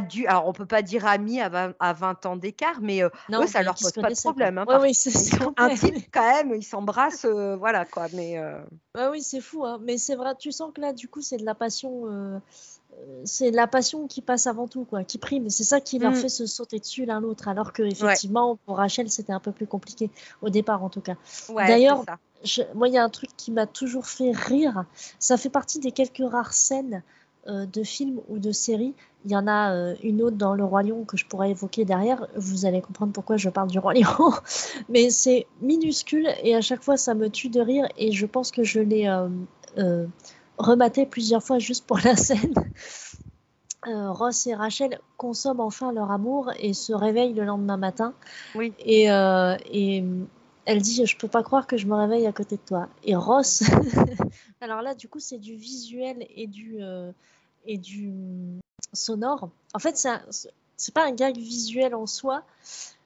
dû 0.00 0.26
Alors, 0.26 0.46
on 0.46 0.52
peut 0.52 0.66
pas 0.66 0.82
dire 0.82 1.06
amis 1.06 1.40
à 1.40 1.48
20, 1.48 1.74
à 1.78 1.92
20 1.92 2.26
ans 2.26 2.36
d'écart, 2.36 2.80
mais 2.80 3.02
euh, 3.02 3.08
eux, 3.32 3.46
ça 3.46 3.62
leur 3.62 3.74
pose 3.74 3.92
pas 3.92 4.10
de 4.10 4.14
problème. 4.14 4.58
Hein, 4.58 4.64
oui, 4.80 4.94
c'est 4.94 5.10
intimes 5.56 6.02
quand 6.12 6.32
même, 6.32 6.54
ils 6.54 6.64
s'embrassent, 6.64 7.26
euh, 7.26 7.56
voilà 7.56 7.84
quoi. 7.84 8.06
Mais 8.14 8.38
euh... 8.38 8.58
oui, 9.10 9.22
c'est 9.22 9.40
fou. 9.40 9.64
Hein. 9.64 9.78
Mais 9.82 9.98
c'est 9.98 10.14
vrai, 10.14 10.34
tu 10.38 10.52
sens 10.52 10.72
que 10.74 10.80
là, 10.80 10.92
du 10.92 11.08
coup, 11.08 11.20
c'est 11.20 11.36
de 11.36 11.44
la 11.44 11.54
passion. 11.54 12.02
Euh, 12.06 12.38
c'est 13.24 13.50
la 13.50 13.66
passion 13.66 14.06
qui 14.06 14.22
passe 14.22 14.46
avant 14.46 14.68
tout, 14.68 14.84
quoi, 14.84 15.04
qui 15.04 15.18
prime. 15.18 15.50
C'est 15.50 15.64
ça 15.64 15.80
qui 15.80 15.98
leur 15.98 16.12
Mm. 16.12 16.16
fait 16.16 16.28
se 16.28 16.46
sauter 16.46 16.78
dessus 16.78 17.04
l'un 17.04 17.20
l'autre, 17.20 17.48
alors 17.48 17.72
que 17.72 17.82
effectivement 17.82 18.56
pour 18.64 18.76
Rachel 18.76 19.10
c'était 19.10 19.32
un 19.32 19.40
peu 19.40 19.50
plus 19.50 19.66
compliqué 19.66 20.10
au 20.42 20.48
départ 20.48 20.84
en 20.84 20.88
tout 20.88 21.00
cas. 21.00 21.16
Ouais, 21.48 21.66
D'ailleurs, 21.66 22.04
moi, 22.74 22.88
il 22.88 22.94
y 22.94 22.98
a 22.98 23.04
un 23.04 23.08
truc 23.08 23.30
qui 23.36 23.50
m'a 23.50 23.66
toujours 23.66 24.06
fait 24.06 24.30
rire. 24.32 24.84
Ça 25.18 25.36
fait 25.36 25.48
partie 25.48 25.80
des 25.80 25.92
quelques 25.92 26.22
rares 26.30 26.52
scènes 26.52 27.02
de 27.46 27.82
films 27.82 28.20
ou 28.28 28.38
de 28.38 28.52
séries. 28.52 28.94
Il 29.24 29.32
y 29.32 29.36
en 29.36 29.46
a 29.46 29.72
euh, 29.72 29.94
une 30.02 30.22
autre 30.22 30.36
dans 30.36 30.54
Le 30.54 30.64
Roi 30.64 30.82
Lion 30.82 31.04
que 31.04 31.16
je 31.16 31.24
pourrais 31.24 31.50
évoquer 31.50 31.84
derrière. 31.84 32.26
Vous 32.36 32.66
allez 32.66 32.82
comprendre 32.82 33.12
pourquoi 33.12 33.38
je 33.38 33.48
parle 33.48 33.70
du 33.70 33.78
Roi 33.78 33.94
Lion. 33.94 34.32
Mais 34.90 35.08
c'est 35.08 35.46
minuscule 35.62 36.28
et 36.42 36.54
à 36.54 36.60
chaque 36.60 36.82
fois, 36.82 36.96
ça 36.98 37.14
me 37.14 37.30
tue 37.30 37.48
de 37.48 37.60
rire. 37.60 37.88
Et 37.96 38.12
je 38.12 38.26
pense 38.26 38.50
que 38.50 38.64
je 38.64 38.80
l'ai 38.80 39.08
euh, 39.08 39.28
euh, 39.78 40.06
rematé 40.58 41.06
plusieurs 41.06 41.42
fois 41.42 41.58
juste 41.58 41.86
pour 41.86 41.98
la 42.04 42.16
scène. 42.16 42.54
Euh, 43.86 44.12
Ross 44.12 44.46
et 44.46 44.54
Rachel 44.54 44.98
consomment 45.18 45.60
enfin 45.60 45.92
leur 45.92 46.10
amour 46.10 46.50
et 46.58 46.72
se 46.72 46.94
réveillent 46.94 47.34
le 47.34 47.44
lendemain 47.44 47.76
matin. 47.76 48.14
Oui. 48.54 48.72
Et, 48.78 49.10
euh, 49.10 49.58
et 49.70 50.02
elle 50.66 50.80
dit 50.82 51.04
Je 51.06 51.16
peux 51.16 51.28
pas 51.28 51.42
croire 51.42 51.66
que 51.66 51.76
je 51.76 51.86
me 51.86 51.94
réveille 51.94 52.26
à 52.26 52.32
côté 52.32 52.56
de 52.56 52.60
toi. 52.62 52.88
Et 53.04 53.14
Ross, 53.16 53.62
alors 54.60 54.82
là, 54.82 54.94
du 54.94 55.08
coup, 55.08 55.20
c'est 55.20 55.38
du 55.38 55.54
visuel 55.56 56.26
et 56.34 56.46
du, 56.46 56.76
euh, 56.80 57.12
et 57.66 57.78
du 57.78 58.12
sonore. 58.92 59.50
En 59.74 59.78
fait, 59.78 60.00
un- 60.06 60.22
c'est 60.76 60.94
pas 60.94 61.06
un 61.06 61.12
gag 61.12 61.36
visuel 61.36 61.94
en 61.94 62.06
soi, 62.06 62.42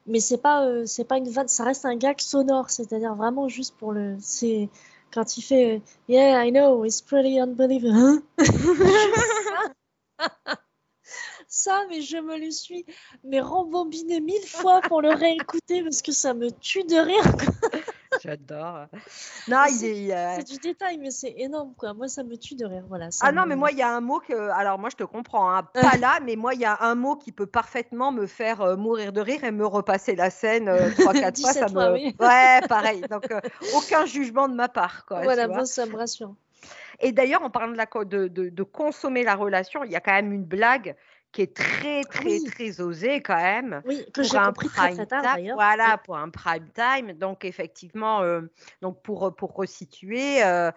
mais 0.06 0.20
c'est 0.20 0.38
pas, 0.38 0.64
euh, 0.66 0.86
c'est 0.86 1.04
pas 1.04 1.18
une 1.18 1.28
vanne, 1.28 1.48
ça 1.48 1.64
reste 1.64 1.84
un 1.84 1.96
gag 1.96 2.20
sonore, 2.20 2.70
c'est-à-dire 2.70 3.14
vraiment 3.14 3.48
juste 3.48 3.74
pour 3.76 3.92
le. 3.92 4.16
C'est 4.20 4.68
quand 5.12 5.36
il 5.36 5.42
fait 5.42 5.76
euh, 5.76 5.80
Yeah, 6.08 6.44
I 6.46 6.50
know, 6.50 6.84
it's 6.84 7.02
pretty 7.02 7.38
unbelievable. 7.40 8.22
Ça, 11.50 11.80
mais 11.88 12.02
je 12.02 12.18
me 12.18 12.38
le 12.38 12.50
suis 12.50 12.84
mais 13.24 13.40
rembobiné 13.40 14.20
mille 14.20 14.46
fois 14.46 14.80
pour 14.82 15.00
le 15.00 15.10
réécouter 15.12 15.82
parce 15.82 16.02
que 16.02 16.12
ça 16.12 16.34
me 16.34 16.50
tue 16.50 16.84
de 16.84 16.96
rire. 16.96 17.22
J'adore. 18.22 18.86
Non, 19.48 19.64
il 19.68 19.74
C'est- 19.74 20.04
est. 20.08 20.12
euh, 20.14 20.36
C'est 20.36 20.46
du 20.52 20.58
détail, 20.58 20.98
mais 20.98 21.10
c'est 21.10 21.32
énorme, 21.38 21.72
quoi. 21.76 21.94
Moi, 21.94 22.08
ça 22.08 22.22
me 22.24 22.36
tue 22.36 22.54
de 22.54 22.66
rire. 22.66 22.84
Voilà. 22.88 23.10
ça 23.10 23.26
Ah 23.26 23.32
non, 23.32 23.46
mais 23.46 23.54
moi, 23.56 23.70
il 23.70 23.78
y 23.78 23.82
a 23.82 23.94
un 23.94 24.00
mot 24.00 24.18
que. 24.20 24.34
Alors, 24.50 24.78
moi, 24.78 24.90
je 24.90 24.96
te 24.96 25.04
comprends, 25.04 25.54
hein, 25.54 25.62
pas 25.62 25.96
là, 25.96 26.18
mais 26.22 26.34
moi, 26.36 26.52
il 26.54 26.60
y 26.60 26.64
a 26.64 26.76
un 26.80 26.94
mot 26.94 27.16
qui 27.16 27.32
peut 27.32 27.46
parfaitement 27.46 28.10
me 28.12 28.26
faire 28.26 28.60
euh, 28.60 28.76
mourir 28.76 29.12
de 29.12 29.20
rire 29.20 29.44
et 29.44 29.50
me 29.52 29.64
repasser 29.66 30.16
la 30.16 30.30
scène 30.30 30.68
euh, 30.68 30.90
trois, 30.90 31.12
quatre 31.14 31.40
fois. 31.40 31.52
Ça 31.52 31.60
17 31.66 31.72
fois, 31.72 31.88
me... 31.90 31.94
oui. 31.94 32.16
Ouais, 32.20 32.60
pareil. 32.68 33.02
Donc, 33.08 33.30
euh, 33.30 33.40
aucun 33.74 34.04
jugement 34.04 34.48
de 34.48 34.54
ma 34.54 34.68
part. 34.68 35.06
Quoi, 35.06 35.18
tu 35.20 35.24
Voilà, 35.24 35.46
vois. 35.46 35.56
moi, 35.56 35.64
ça 35.66 35.86
me 35.86 35.96
rassure. 35.96 36.34
Et 37.00 37.12
d'ailleurs, 37.12 37.42
en 37.44 37.50
parlant 37.50 37.70
de, 37.72 37.76
la, 37.76 37.86
co- 37.86 38.04
de, 38.04 38.26
de, 38.26 38.48
de 38.48 38.62
consommer 38.64 39.22
la 39.22 39.36
relation, 39.36 39.84
il 39.84 39.92
y 39.92 39.96
a 39.96 40.00
quand 40.00 40.12
même 40.12 40.32
une 40.32 40.44
blague 40.44 40.96
qui 41.32 41.42
est 41.42 41.54
très, 41.54 42.02
très, 42.04 42.24
Oui. 42.24 42.44
très 42.44 42.80
osée 42.80 43.20
quand 43.20 43.36
même. 43.36 43.82
Oui, 43.84 44.04
que 44.14 44.22
pour 44.22 44.30
j'ai 44.30 44.38
un 44.38 44.46
compris 44.46 44.68
très, 44.68 44.94
très 44.94 45.06
tard, 45.06 45.22
d'ailleurs. 45.22 45.56
Voilà, 45.56 45.98
pour 45.98 46.16
un 46.16 46.30
prime 46.30 46.68
time. 46.74 47.12
Donc, 47.12 47.44
effectivement, 47.44 48.22
euh, 48.22 48.42
donc 48.82 49.02
pour, 49.02 49.34
pour 49.36 49.54
resituer, 49.54 50.42
euh, 50.44 50.70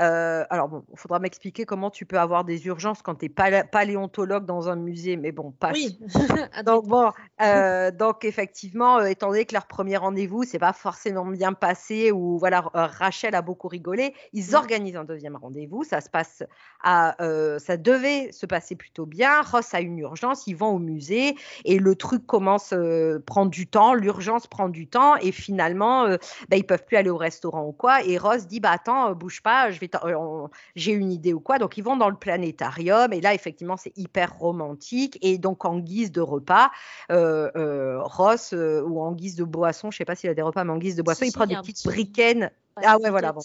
euh, 0.00 0.44
alors 0.50 0.68
bon, 0.68 0.84
il 0.92 0.98
faudra 0.98 1.18
m'expliquer 1.18 1.64
comment 1.66 1.90
tu 1.90 2.06
peux 2.06 2.18
avoir 2.18 2.44
des 2.44 2.66
urgences 2.66 3.02
quand 3.02 3.16
tu 3.16 3.26
es 3.26 3.28
paléontologue 3.28 4.46
dans 4.46 4.68
un 4.68 4.76
musée, 4.76 5.16
mais 5.16 5.32
bon, 5.32 5.52
pas. 5.52 5.72
Oui. 5.72 5.98
Donc 6.64 6.86
bon, 6.86 7.12
euh, 7.42 7.90
donc 7.90 8.24
effectivement, 8.24 8.98
euh, 8.98 9.04
étant 9.06 9.28
donné 9.28 9.44
que 9.44 9.54
leur 9.54 9.66
premier 9.66 9.96
rendez-vous, 9.96 10.44
c'est 10.44 10.58
pas 10.58 10.72
forcément 10.72 11.24
bien 11.26 11.52
passé, 11.52 12.12
ou 12.12 12.38
voilà, 12.38 12.64
euh, 12.74 12.86
Rachel 12.86 13.34
a 13.34 13.42
beaucoup 13.42 13.68
rigolé, 13.68 14.14
ils 14.32 14.48
Mhm. 14.48 14.54
organisent 14.54 14.96
un 14.96 15.04
deuxième 15.04 15.36
rendez-vous. 15.36 15.84
Ça 15.84 16.00
se 16.00 16.08
passe 16.10 16.42
à, 16.82 17.20
euh, 17.22 17.58
ça 17.58 17.76
devait 17.76 18.32
se 18.32 18.46
passer 18.46 18.76
plutôt 18.76 19.06
bien. 19.06 19.42
Ross 19.42 19.74
a 19.74 19.80
une 19.80 19.97
urgence, 19.98 20.46
ils 20.46 20.56
vont 20.56 20.68
au 20.68 20.78
musée 20.78 21.36
et 21.64 21.78
le 21.78 21.94
truc 21.94 22.26
commence 22.26 22.72
euh, 22.72 23.18
prendre 23.24 23.50
du 23.50 23.66
temps, 23.66 23.94
l'urgence 23.94 24.46
prend 24.46 24.68
du 24.68 24.86
temps 24.86 25.16
et 25.16 25.32
finalement, 25.32 26.04
euh, 26.04 26.16
bah, 26.48 26.56
ils 26.56 26.64
peuvent 26.64 26.84
plus 26.84 26.96
aller 26.96 27.10
au 27.10 27.16
restaurant 27.16 27.66
ou 27.66 27.72
quoi. 27.72 28.02
Et 28.04 28.18
Ross 28.18 28.46
dit 28.46 28.60
bah 28.60 28.70
attends, 28.70 29.10
euh, 29.10 29.14
bouge 29.14 29.42
pas, 29.42 29.70
je 29.70 29.80
vais, 29.80 29.90
euh, 30.04 30.46
j'ai 30.76 30.92
une 30.92 31.12
idée 31.12 31.32
ou 31.32 31.40
quoi. 31.40 31.58
Donc 31.58 31.76
ils 31.76 31.84
vont 31.84 31.96
dans 31.96 32.10
le 32.10 32.16
planétarium 32.16 33.12
et 33.12 33.20
là 33.20 33.34
effectivement 33.34 33.76
c'est 33.76 33.96
hyper 33.96 34.36
romantique 34.38 35.18
et 35.22 35.38
donc 35.38 35.64
en 35.64 35.78
guise 35.78 36.12
de 36.12 36.20
repas, 36.20 36.70
euh, 37.10 38.00
Ross 38.02 38.52
ou 38.52 39.00
en 39.00 39.12
guise 39.12 39.36
de 39.36 39.44
boisson, 39.44 39.90
je 39.90 39.98
sais 39.98 40.04
pas 40.04 40.14
s'il 40.14 40.30
a 40.30 40.34
des 40.34 40.42
repas, 40.42 40.64
mais 40.64 40.72
en 40.72 40.78
guise 40.78 40.96
de 40.96 41.02
boisson, 41.02 41.24
Si, 41.24 41.30
il 41.30 41.32
prend 41.32 41.46
des 41.46 41.56
petites. 41.56 41.82
Pas 42.74 42.82
Ah 42.84 42.98
ouais, 42.98 43.10
voilà, 43.10 43.32
bon. 43.32 43.40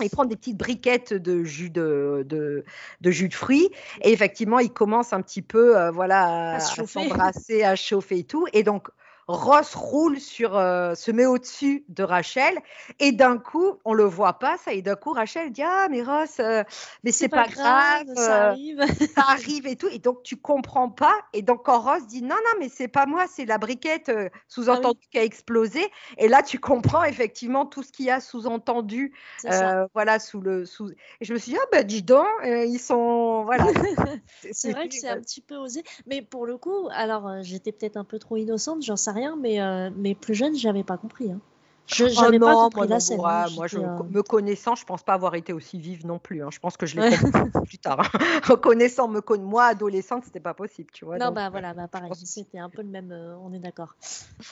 Il 0.00 0.10
prend 0.10 0.24
des 0.24 0.36
petites 0.36 0.56
briquettes 0.56 1.12
de 1.12 1.44
jus 1.44 1.70
de, 1.70 2.24
de, 2.28 2.64
de 3.00 3.10
jus 3.10 3.28
de 3.28 3.34
fruits 3.34 3.68
et 4.02 4.12
effectivement, 4.12 4.58
il 4.58 4.72
commence 4.72 5.12
un 5.12 5.22
petit 5.22 5.42
peu 5.42 5.78
euh, 5.78 5.90
voilà, 5.90 6.52
À 6.52 6.56
à, 6.56 6.60
s'embrasser, 6.60 7.62
à 7.62 7.76
chauffer 7.76 8.18
et 8.18 8.24
tout. 8.24 8.46
Et 8.52 8.62
donc, 8.62 8.88
Ross 9.32 9.74
roule 9.74 10.20
sur, 10.20 10.56
euh, 10.56 10.94
se 10.94 11.10
met 11.10 11.26
au-dessus 11.26 11.84
de 11.88 12.02
Rachel 12.02 12.58
et 12.98 13.12
d'un 13.12 13.38
coup, 13.38 13.78
on 13.84 13.94
le 13.94 14.04
voit 14.04 14.34
pas 14.34 14.56
ça 14.58 14.72
et 14.72 14.82
d'un 14.82 14.94
coup, 14.94 15.12
Rachel 15.12 15.50
dit 15.50 15.62
ah 15.62 15.88
mais 15.90 16.02
Ross, 16.02 16.40
euh, 16.40 16.62
mais 17.04 17.12
c'est 17.12 17.28
pas, 17.28 17.46
grave, 17.46 18.06
ça 18.14 18.46
euh, 18.46 18.50
arrive. 18.50 18.84
ça 19.14 19.22
arrive 19.28 19.66
et 19.66 19.76
tout. 19.76 19.88
Et 19.88 19.98
donc, 19.98 20.22
tu 20.22 20.36
comprends 20.36 20.88
pas. 20.88 21.14
Et 21.32 21.42
donc, 21.42 21.64
quand 21.64 21.80
Ross 21.80 22.06
dit 22.06 22.22
non, 22.22 22.28
non, 22.36 22.60
mais 22.60 22.68
c'est 22.68 22.88
pas 22.88 23.06
moi, 23.06 23.26
c'est 23.28 23.44
la 23.44 23.58
briquette 23.58 24.08
euh, 24.08 24.28
sous-entendu 24.48 25.00
qui 25.10 25.18
a 25.18 25.24
explosé. 25.24 25.80
Et 26.18 26.28
là, 26.28 26.42
tu 26.42 26.58
comprends 26.58 27.04
effectivement 27.04 27.66
tout 27.66 27.82
ce 27.82 27.92
qu'il 27.92 28.06
y 28.06 28.10
a 28.10 28.20
sous-entendu, 28.20 29.12
ça. 29.38 29.86
voilà, 29.94 30.18
sous 30.18 30.40
le. 30.40 30.64
Sous... 30.64 30.90
Et 31.20 31.24
je 31.24 31.32
me 31.32 31.38
suis 31.38 31.52
dit, 31.52 31.58
ah 31.60 31.66
ben, 31.72 31.84
dis 31.84 32.02
donc, 32.02 32.26
ils 32.44 32.78
sont. 32.78 33.44
Voilà. 33.44 33.66
C'est 34.52 34.72
vrai 34.72 34.88
que 34.88 34.94
c'est 34.94 35.08
un 35.08 35.20
petit 35.20 35.40
peu 35.40 35.56
osé, 35.56 35.82
mais 36.06 36.22
pour 36.22 36.46
le 36.46 36.56
coup, 36.58 36.88
alors 36.92 37.42
j'étais 37.42 37.72
peut-être 37.72 37.96
un 37.96 38.04
peu 38.04 38.18
trop 38.18 38.36
innocente, 38.36 38.82
j'en 38.82 38.96
sais 38.96 39.10
rien, 39.10 39.21
mais, 39.36 39.60
euh, 39.60 39.90
mais 39.96 40.14
plus 40.14 40.34
jeune, 40.34 40.56
j'avais 40.56 40.84
pas 40.84 40.96
compris. 40.96 41.30
hein. 41.32 41.40
Je 41.86 42.04
Oh 42.04 42.08
j'avais 42.08 42.38
pas 42.38 42.54
compris 42.54 42.80
moi, 42.82 42.86
la 42.86 43.00
scène. 43.00 43.20
ouais, 43.20 43.26
hein, 43.28 43.46
moi, 43.56 43.66
je, 43.66 43.78
euh, 43.78 43.86
me 44.08 44.22
connaissant, 44.22 44.76
je 44.76 44.84
pense 44.84 45.02
pas 45.02 45.14
avoir 45.14 45.34
été 45.34 45.52
aussi 45.52 45.78
vive 45.80 46.06
non 46.06 46.18
plus. 46.20 46.42
hein. 46.42 46.48
Je 46.52 46.58
pense 46.60 46.76
que 46.76 46.86
je 46.86 46.94
l'ai 46.96 47.02
Ouais. 47.02 47.10
plus 47.66 47.78
tard. 47.78 48.00
hein. 48.14 48.56
Connaissant, 48.56 49.08
me 49.08 49.20
conna- 49.20 49.42
moi, 49.42 49.64
adolescente, 49.64 50.24
c'était 50.24 50.40
pas 50.40 50.54
possible, 50.54 50.90
tu 50.92 51.04
vois. 51.04 51.18
Non, 51.18 51.26
donc, 51.26 51.34
bah 51.34 51.50
voilà, 51.50 51.74
bah 51.74 51.88
pareil, 51.88 52.08
pense 52.08 52.24
c'était 52.24 52.58
un 52.60 52.70
peu 52.70 52.82
le 52.82 52.88
même, 52.88 53.10
euh, 53.10 53.36
on 53.42 53.52
est 53.52 53.58
d'accord. 53.58 53.96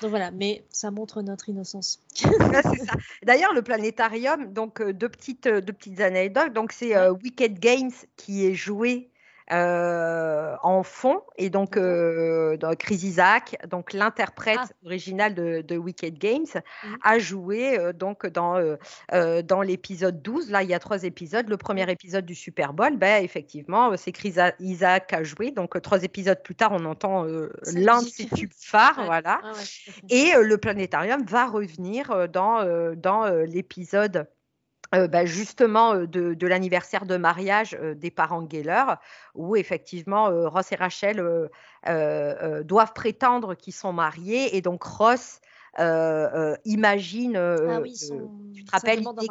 Donc 0.03 0.11
voilà, 0.11 0.33
mais 0.33 0.65
ça 0.71 0.91
montre 0.91 1.23
notre 1.23 1.49
innocence. 1.49 2.01
Ouais. 2.25 2.63
D'ailleurs, 3.23 3.55
le 3.55 3.63
planétarium, 3.63 4.53
donc 4.53 4.81
euh, 4.81 4.93
deux 4.93 5.09
petites, 5.09 5.47
euh, 5.47 5.61
deux 5.61 5.73
petites 5.73 6.01
anecdotes. 6.01 6.53
Donc, 6.53 6.73
c'est 6.73 6.97
euh, 6.97 7.13
Wicked 7.13 7.59
Games 7.61 7.93
qui 8.17 8.45
est 8.45 8.55
joué 8.55 9.09
euh, 9.53 10.55
en 10.63 10.83
fond 10.83 11.23
et 11.37 11.51
donc 11.51 11.77
euh, 11.77 12.57
dans 12.57 12.75
Chris 12.75 12.97
Isaac, 13.03 13.57
donc 13.69 13.93
l'interprète 13.93 14.59
Ah. 14.63 14.69
original 14.87 15.35
de, 15.35 15.61
de 15.63 15.77
Wicked 15.77 16.19
Games, 16.19 16.47
Mhm. 16.85 16.97
a 17.03 17.19
joué 17.19 17.79
euh, 17.79 17.93
donc 17.93 18.27
dans 18.27 18.61
dans 19.11 19.63
l'épisode 19.63 20.23
12. 20.23 20.51
Là, 20.51 20.63
il 20.63 20.71
y 20.71 20.75
a 20.75 20.79
trois 20.79 21.05
épisodes. 21.05 21.49
Le 21.49 21.57
premier 21.57 21.91
épisode 21.91 22.25
du 22.25 22.35
Super 22.35 22.73
Bowl, 22.73 22.97
ben 22.97 23.23
effectivement, 23.25 23.97
c'est 23.97 24.13
Chris 24.13 24.35
Isaac 24.61 25.09
qui 25.09 25.15
a 25.15 25.23
joué. 25.25 25.51
Donc 25.51 25.81
trois 25.83 26.03
épisodes 26.03 26.43
plus 26.43 26.55
tard, 26.55 26.73
on 26.73 26.85
entend 26.85 27.25
l'un 27.75 28.03
de 28.03 28.09
ses 28.09 28.27
tubes 28.27 28.53
phares, 28.57 28.99
Ouais. 28.99 29.07
voilà. 29.07 29.41
Ah 29.43 29.53
ouais. 29.53 29.93
Et 30.11 30.33
le 30.41 30.59
planétarium 30.59 31.25
va 31.25 31.47
revenir 31.47 32.29
dans, 32.29 32.65
dans 32.97 33.25
l'épisode 33.45 34.27
euh, 34.95 35.09
bah, 35.09 35.25
justement 35.25 35.95
euh, 35.95 36.07
de, 36.07 36.35
de 36.35 36.47
l'anniversaire 36.47 37.07
de 37.07 37.17
mariage 37.17 37.77
euh, 37.81 37.95
des 37.95 38.11
parents 38.11 38.47
Geller, 38.49 38.85
où 39.35 39.57
effectivement 39.57 40.31
Ross 40.49 40.73
et 40.73 40.77
Rachel 40.77 41.25
doivent 41.87 42.93
prétendre 42.93 43.55
qu'ils 43.55 43.75
sont 43.75 43.93
mariés. 43.93 44.57
Et 44.57 44.61
donc 44.63 44.83
Ross 44.83 45.41
euh, 45.79 46.29
euh, 46.35 46.57
imagine, 46.65 47.37
euh, 47.37 47.77
Ah 47.77 47.81
oui, 47.81 47.95
son... 47.97 48.29
tu 48.53 48.65
te 48.65 48.73
rappelles, 48.73 49.03
il 49.03 49.29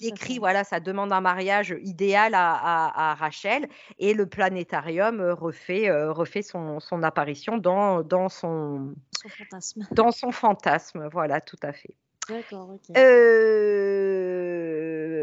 décrit, 0.00 0.32
oui, 0.32 0.34
il 0.36 0.38
voilà, 0.38 0.64
sa 0.64 0.80
demande 0.80 1.12
en 1.12 1.20
mariage 1.20 1.76
idéal 1.82 2.34
à, 2.34 2.54
à- 2.54 3.10
à 3.10 3.14
Rachel 3.14 3.68
et 3.98 4.14
le 4.14 4.24
planétarium 4.24 5.20
refait, 5.20 5.90
refait 5.90 6.40
son, 6.40 6.80
son 6.80 7.02
apparition 7.02 7.58
dans, 7.58 8.02
dans, 8.02 8.30
son, 8.30 8.94
Son 9.20 9.28
fantasme. 9.28 9.86
dans 9.92 10.12
son 10.12 10.32
fantasme. 10.32 11.08
Voilà, 11.12 11.42
tout 11.42 11.58
à 11.62 11.72
fait. 11.72 11.94
D'accord, 12.28 12.70
ok. 12.70 12.96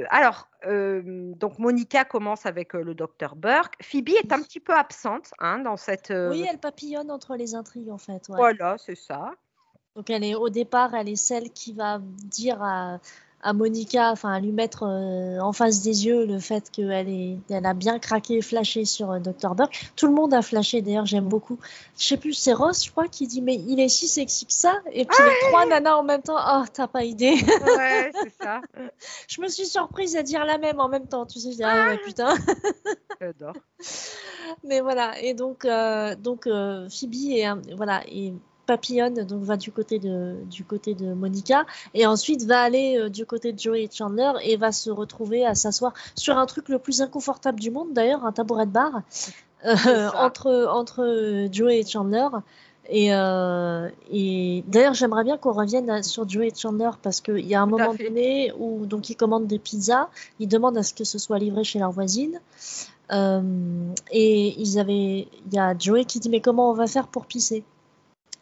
Euh, 0.03 0.07
alors, 0.09 0.47
euh, 0.65 1.33
donc 1.35 1.59
Monica 1.59 2.05
commence 2.05 2.45
avec 2.45 2.75
euh, 2.75 2.83
le 2.83 2.93
docteur 2.93 3.35
Burke. 3.35 3.75
Phoebe 3.81 4.09
est 4.09 4.31
un 4.31 4.41
petit 4.41 4.59
peu 4.59 4.73
absente 4.73 5.33
hein, 5.39 5.59
dans 5.59 5.77
cette. 5.77 6.11
Oui, 6.11 6.45
elle 6.49 6.59
papillonne 6.59 7.11
entre 7.11 7.35
les 7.35 7.55
intrigues 7.55 7.89
en 7.89 7.97
fait. 7.97 8.27
ouais. 8.29 8.37
Voilà, 8.37 8.77
c'est 8.77 8.95
ça. 8.95 9.31
Donc 9.95 10.09
elle 10.09 10.23
est 10.23 10.35
au 10.35 10.49
départ, 10.49 10.95
elle 10.95 11.09
est 11.09 11.15
celle 11.15 11.51
qui 11.51 11.73
va 11.73 11.99
dire 12.01 12.61
à, 12.63 12.99
à 13.43 13.53
Monica, 13.53 14.11
enfin 14.11 14.33
à 14.33 14.39
lui 14.39 14.51
mettre 14.51 14.83
euh, 14.83 15.39
en 15.39 15.51
face 15.51 15.81
des 15.81 16.05
yeux 16.05 16.25
le 16.25 16.39
fait 16.39 16.71
qu'elle 16.71 17.09
est, 17.09 17.37
elle 17.49 17.65
a 17.65 17.73
bien 17.73 17.99
craqué, 17.99 18.41
flashé 18.41 18.85
sur 18.85 19.11
euh, 19.11 19.19
Dr 19.19 19.53
Burke. 19.53 19.91
Tout 19.95 20.07
le 20.07 20.13
monde 20.13 20.33
a 20.33 20.41
flashé 20.41 20.81
d'ailleurs, 20.81 21.05
j'aime 21.05 21.27
beaucoup. 21.27 21.59
Je 21.99 22.05
sais 22.05 22.17
plus, 22.17 22.33
c'est 22.33 22.53
Ross, 22.53 22.85
je 22.85 22.91
crois, 22.91 23.07
qui 23.07 23.27
dit 23.27 23.41
mais 23.41 23.55
il 23.55 23.79
est 23.79 23.89
si 23.89 24.07
sexy 24.07 24.45
que 24.45 24.53
ça. 24.53 24.75
Et 24.91 25.05
puis 25.05 25.23
les 25.23 25.49
trois 25.49 25.65
nanas 25.65 25.95
en 25.95 26.03
même 26.03 26.21
temps, 26.21 26.37
oh 26.37 26.63
t'as 26.73 26.87
pas 26.87 27.03
idée. 27.03 27.33
ouais, 27.33 28.11
c'est 28.23 28.43
ça. 28.43 28.61
je 29.27 29.41
me 29.41 29.47
suis 29.49 29.65
surprise 29.65 30.15
à 30.15 30.23
dire 30.23 30.45
la 30.45 30.57
même 30.57 30.79
en 30.79 30.87
même 30.87 31.07
temps. 31.07 31.25
Tu 31.25 31.39
sais, 31.39 31.51
je 31.51 31.57
dis 31.57 31.63
ah 31.63 31.89
ouais 31.89 31.97
putain. 31.97 32.33
J'adore. 33.21 33.53
Mais 34.63 34.79
voilà, 34.79 35.19
et 35.21 35.33
donc 35.33 35.65
euh, 35.65 36.15
donc 36.15 36.45
Phoebe 36.45 37.13
et 37.13 37.45
voilà 37.75 38.03
et 38.07 38.33
papillonne, 38.65 39.23
donc 39.25 39.43
va 39.43 39.57
du 39.57 39.71
côté 39.71 39.99
de, 39.99 40.35
du 40.49 40.63
côté 40.63 40.93
de 40.93 41.13
Monica, 41.13 41.65
et 41.93 42.05
ensuite 42.05 42.43
va 42.43 42.61
aller 42.61 42.97
euh, 42.97 43.09
du 43.09 43.25
côté 43.25 43.53
de 43.53 43.59
Joey 43.59 43.83
et 43.83 43.89
Chandler 43.91 44.31
et 44.43 44.57
va 44.57 44.71
se 44.71 44.89
retrouver 44.89 45.45
à 45.45 45.55
s'asseoir 45.55 45.93
sur 46.15 46.37
un 46.37 46.45
truc 46.45 46.69
le 46.69 46.79
plus 46.79 47.01
inconfortable 47.01 47.59
du 47.59 47.71
monde, 47.71 47.93
d'ailleurs, 47.93 48.25
un 48.25 48.31
tabouret 48.31 48.65
de 48.65 48.71
bar, 48.71 49.01
euh, 49.65 50.09
entre, 50.17 50.67
entre 50.71 51.47
Joey 51.51 51.79
et 51.79 51.85
Chandler. 51.85 52.27
Et, 52.89 53.13
euh, 53.13 53.87
et 54.11 54.63
d'ailleurs, 54.67 54.93
j'aimerais 54.93 55.23
bien 55.23 55.37
qu'on 55.37 55.53
revienne 55.53 56.03
sur 56.03 56.27
Joey 56.27 56.47
et 56.49 56.53
Chandler 56.53 56.89
parce 57.01 57.21
qu'il 57.21 57.47
y 57.47 57.55
a 57.55 57.61
un 57.61 57.65
moment 57.65 57.93
donné 57.93 58.51
où 58.59 58.85
donc 58.85 59.09
ils 59.09 59.15
commandent 59.15 59.47
des 59.47 59.59
pizzas, 59.59 60.09
ils 60.39 60.49
demandent 60.49 60.77
à 60.77 60.83
ce 60.83 60.93
que 60.93 61.05
ce 61.05 61.17
soit 61.17 61.39
livré 61.39 61.63
chez 61.63 61.79
leur 61.79 61.91
voisine. 61.91 62.41
et 63.09 64.61
ils 64.61 64.79
avaient, 64.79 65.27
il 65.45 65.53
y 65.53 65.59
a 65.59 65.77
Joey 65.77 66.03
qui 66.03 66.19
dit 66.19 66.29
mais 66.29 66.41
comment 66.41 66.71
on 66.71 66.73
va 66.73 66.87
faire 66.87 67.07
pour 67.07 67.25
pisser? 67.25 67.63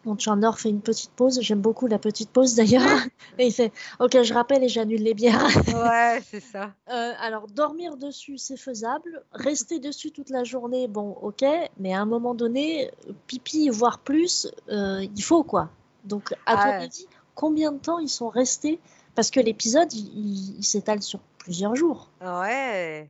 Mon 0.06 0.18
Chandler 0.18 0.50
fait 0.56 0.70
une 0.70 0.82
petite 0.82 1.12
pause. 1.12 1.40
J'aime 1.42 1.62
beaucoup 1.62 1.88
la 1.88 2.00
petite 2.00 2.30
pause 2.30 2.56
d'ailleurs. 2.56 2.84
et 3.38 3.48
il 3.48 3.54
fait 3.54 3.72
Ok, 4.00 4.22
je 4.22 4.34
rappelle 4.34 4.64
et 4.64 4.70
j'annule 4.70 5.02
les 5.04 5.14
bières. 5.14 5.46
ouais, 5.68 6.22
c'est 6.30 6.40
ça. 6.40 6.74
Euh, 6.92 7.14
alors, 7.20 7.48
dormir 7.48 7.96
dessus, 7.96 8.38
c'est 8.38 8.58
faisable. 8.58 9.24
Rester 9.32 9.80
dessus 9.80 10.12
toute 10.12 10.30
la 10.30 10.44
journée, 10.44 10.90
bon, 10.90 11.16
ok. 11.22 11.46
Mais 11.78 11.94
à 11.94 12.02
un 12.02 12.06
moment 12.06 12.36
donné, 12.36 12.92
pipi, 13.28 13.70
voire 13.70 14.00
plus, 14.00 14.52
euh, 14.70 15.02
il 15.16 15.24
faut 15.24 15.44
quoi. 15.44 15.70
Donc, 16.04 16.34
à 16.46 16.56
ton 16.56 16.84
avis, 16.84 17.08
combien 17.34 17.72
de 17.72 17.78
temps 17.78 18.00
ils 18.00 18.10
sont 18.10 18.28
restés? 18.28 18.80
Parce 19.16 19.32
que 19.32 19.40
l'épisode, 19.40 19.94
il 19.94 20.64
s'étale 20.64 21.02
sur 21.02 21.20
plusieurs 21.38 21.76
jours. 21.76 22.10
Ouais. 22.22 23.10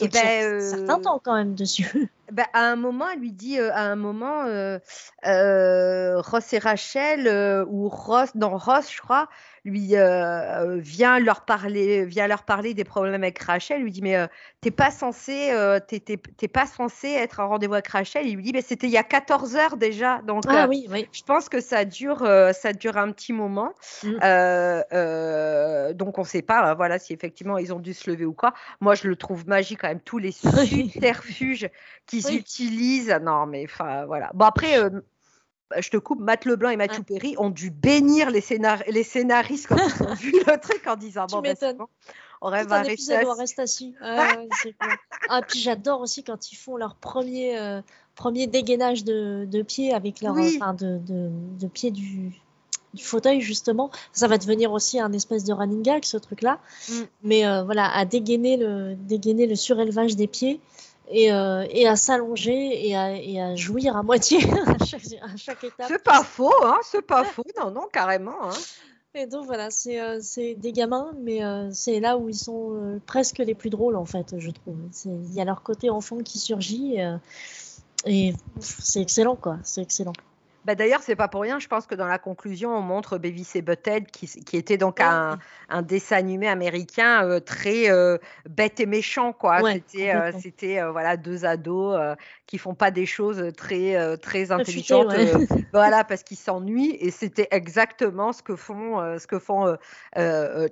Et 0.00 0.08
ben, 0.08 0.56
un 0.56 0.60
certain 0.60 1.00
temps 1.00 1.20
quand 1.22 1.34
même 1.34 1.54
dessus. 1.54 2.10
Ben, 2.32 2.46
à 2.52 2.60
un 2.60 2.76
moment, 2.76 3.08
elle 3.12 3.20
lui 3.20 3.32
dit, 3.32 3.58
à 3.58 3.82
un 3.82 3.96
moment, 3.96 4.44
Ross 5.24 6.52
et 6.52 6.58
Rachel, 6.58 7.64
ou 7.68 7.88
Ross, 7.88 8.34
non, 8.34 8.56
Ross, 8.56 8.90
je 8.92 9.00
crois, 9.00 9.28
lui 9.64 9.90
euh, 9.94 10.76
vient 10.78 11.18
leur 11.18 11.44
parler, 11.44 12.04
vient 12.04 12.26
leur 12.26 12.44
parler 12.44 12.74
des 12.74 12.84
problèmes 12.84 13.22
avec 13.22 13.38
Rachel. 13.40 13.82
Lui 13.82 13.90
dit 13.90 14.02
mais 14.02 14.16
euh, 14.16 14.26
t'es 14.60 14.70
pas 14.70 14.90
censé, 14.90 15.50
euh, 15.52 15.78
t'es, 15.80 16.48
pas 16.48 16.66
censé 16.66 17.08
être 17.08 17.40
en 17.40 17.48
rendez-vous 17.48 17.74
avec 17.74 17.88
Rachel. 17.88 18.26
Il 18.26 18.36
lui 18.36 18.42
dit 18.42 18.52
mais 18.52 18.62
c'était 18.62 18.86
il 18.86 18.92
y 18.92 18.98
a 18.98 19.02
14 19.02 19.56
heures 19.56 19.76
déjà. 19.76 20.22
Donc 20.22 20.44
ah, 20.48 20.66
oui, 20.68 20.86
oui. 20.90 21.08
je 21.12 21.22
pense 21.22 21.48
que 21.48 21.60
ça 21.60 21.84
dure, 21.84 22.26
ça 22.52 22.72
dure 22.72 22.96
un 22.96 23.12
petit 23.12 23.32
moment. 23.32 23.72
Mm. 24.02 25.94
donc 25.94 26.18
on 26.18 26.24
sait 26.24 26.42
pas, 26.42 26.74
voilà, 26.74 26.98
si 26.98 27.12
effectivement 27.12 27.58
ils 27.58 27.72
ont 27.72 27.80
dû 27.80 27.94
se 27.94 28.10
lever 28.10 28.24
ou 28.24 28.32
quoi. 28.32 28.54
Moi 28.80 28.94
je 28.94 29.08
le 29.08 29.16
trouve 29.16 29.46
magique 29.46 29.80
quand 29.80 29.88
même 29.88 30.00
tous 30.00 30.18
les 30.18 30.32
subterfuges 30.32 31.68
qu'ils 32.20 32.36
utilisent. 32.36 33.18
Non 33.22 33.46
mais 33.46 33.64
enfin 33.64 34.06
voilà. 34.06 34.30
Bon 34.34 34.46
après 34.46 34.78
bah, 35.70 35.80
je 35.80 35.88
te 35.88 35.96
coupe, 35.96 36.18
Matt 36.18 36.46
Leblanc 36.46 36.70
et 36.70 36.76
Mathieu 36.76 37.04
Perry 37.04 37.36
ont 37.38 37.50
dû 37.50 37.70
bénir 37.70 38.30
les, 38.30 38.42
les 38.88 39.02
scénaristes 39.04 39.68
quand 39.68 39.76
ils 39.76 40.02
ont 40.02 40.14
vu 40.14 40.32
le 40.46 40.60
truc 40.60 40.84
en 40.88 40.96
disant 40.96 41.26
bon, 41.30 41.40
ben, 41.40 41.56
on 42.42 42.48
rêve 42.48 42.72
à 42.72 42.82
rester 42.82 43.14
assis. 43.62 43.94
ah, 44.00 45.42
puis 45.46 45.60
j'adore 45.60 46.00
aussi 46.00 46.24
quand 46.24 46.50
ils 46.50 46.56
font 46.56 46.76
leur 46.76 46.96
premier, 46.96 47.56
euh, 47.58 47.82
premier 48.16 48.48
dégainage 48.48 49.04
de, 49.04 49.46
de 49.48 49.62
pied 49.62 49.94
avec 49.94 50.22
leur, 50.22 50.36
enfin, 50.36 50.74
de, 50.74 50.98
de, 50.98 51.30
de 51.30 51.66
pied 51.68 51.92
du, 51.92 52.32
du 52.94 53.04
fauteuil 53.04 53.40
justement. 53.40 53.90
Ça 54.12 54.26
va 54.26 54.38
devenir 54.38 54.72
aussi 54.72 54.98
un 54.98 55.12
espèce 55.12 55.44
de 55.44 55.52
running 55.52 55.82
gag 55.82 56.04
ce 56.04 56.16
truc-là. 56.16 56.58
Mm. 56.88 56.94
Mais 57.22 57.46
euh, 57.46 57.62
voilà, 57.62 57.88
à 57.94 58.04
dégainer 58.04 58.56
le, 58.56 58.96
dégainer 58.96 59.46
le 59.46 59.54
surélevage 59.54 60.16
des 60.16 60.26
pieds 60.26 60.60
et, 61.10 61.32
euh, 61.32 61.66
et 61.70 61.86
à 61.86 61.96
s'allonger 61.96 62.88
et 62.88 62.96
à, 62.96 63.12
et 63.16 63.40
à, 63.40 63.56
jouir 63.56 63.96
à 63.96 64.02
moitié 64.02 64.38
à, 64.66 64.84
chaque, 64.84 65.02
à 65.20 65.36
chaque, 65.36 65.64
étape. 65.64 65.86
C'est 65.88 66.02
pas 66.02 66.22
faux, 66.22 66.52
hein, 66.64 66.78
c'est 66.82 67.02
pas 67.02 67.24
faux, 67.24 67.44
non, 67.58 67.70
non, 67.70 67.88
carrément. 67.92 68.48
Hein. 68.50 68.54
Et 69.14 69.26
donc 69.26 69.46
voilà, 69.46 69.70
c'est 69.70 70.00
euh, 70.00 70.20
des 70.56 70.72
gamins, 70.72 71.10
mais 71.20 71.44
euh, 71.44 71.68
c'est 71.72 71.98
là 71.98 72.16
où 72.16 72.28
ils 72.28 72.36
sont 72.36 72.76
euh, 72.76 73.00
presque 73.06 73.38
les 73.38 73.54
plus 73.54 73.68
drôles 73.68 73.96
en 73.96 74.04
fait, 74.04 74.38
je 74.38 74.50
trouve. 74.50 74.76
Il 75.04 75.34
y 75.34 75.40
a 75.40 75.44
leur 75.44 75.64
côté 75.64 75.90
enfant 75.90 76.18
qui 76.18 76.38
surgit 76.38 76.98
et 78.06 78.34
c'est 78.60 79.00
excellent 79.00 79.34
quoi, 79.34 79.58
c'est 79.64 79.82
excellent. 79.82 80.12
Bah 80.64 80.74
D'ailleurs, 80.74 81.00
c'est 81.02 81.16
pas 81.16 81.28
pour 81.28 81.40
rien. 81.40 81.58
Je 81.58 81.68
pense 81.68 81.86
que 81.86 81.94
dans 81.94 82.06
la 82.06 82.18
conclusion, 82.18 82.74
on 82.76 82.82
montre 82.82 83.16
Beavis 83.16 83.48
et 83.54 83.62
Butthead, 83.62 84.10
qui, 84.10 84.26
qui 84.26 84.56
était 84.56 84.76
donc 84.76 85.00
un, 85.00 85.38
un, 85.70 85.82
dessin 85.82 86.16
animé 86.16 86.48
américain 86.48 87.24
euh, 87.24 87.40
très 87.40 87.90
euh, 87.90 88.18
bête 88.48 88.78
et 88.78 88.86
méchant, 88.86 89.32
quoi. 89.32 89.60
c'était, 90.38 90.80
euh, 90.80 90.90
voilà 90.90 91.16
deux 91.16 91.44
ados 91.46 91.98
qui 92.46 92.58
font 92.58 92.74
pas 92.74 92.90
des 92.90 93.06
choses 93.06 93.52
très 93.56 94.16
très 94.18 94.52
intelligentes, 94.52 95.14
voilà, 95.72 96.04
parce 96.04 96.22
qu'ils 96.22 96.36
s'ennuient. 96.36 96.96
Et 97.00 97.10
c'était 97.10 97.48
exactement 97.50 98.32
ce 98.32 98.42
que 98.42 98.56
font 98.56 99.18
ce 99.18 99.26
que 99.26 99.38
font 99.38 99.76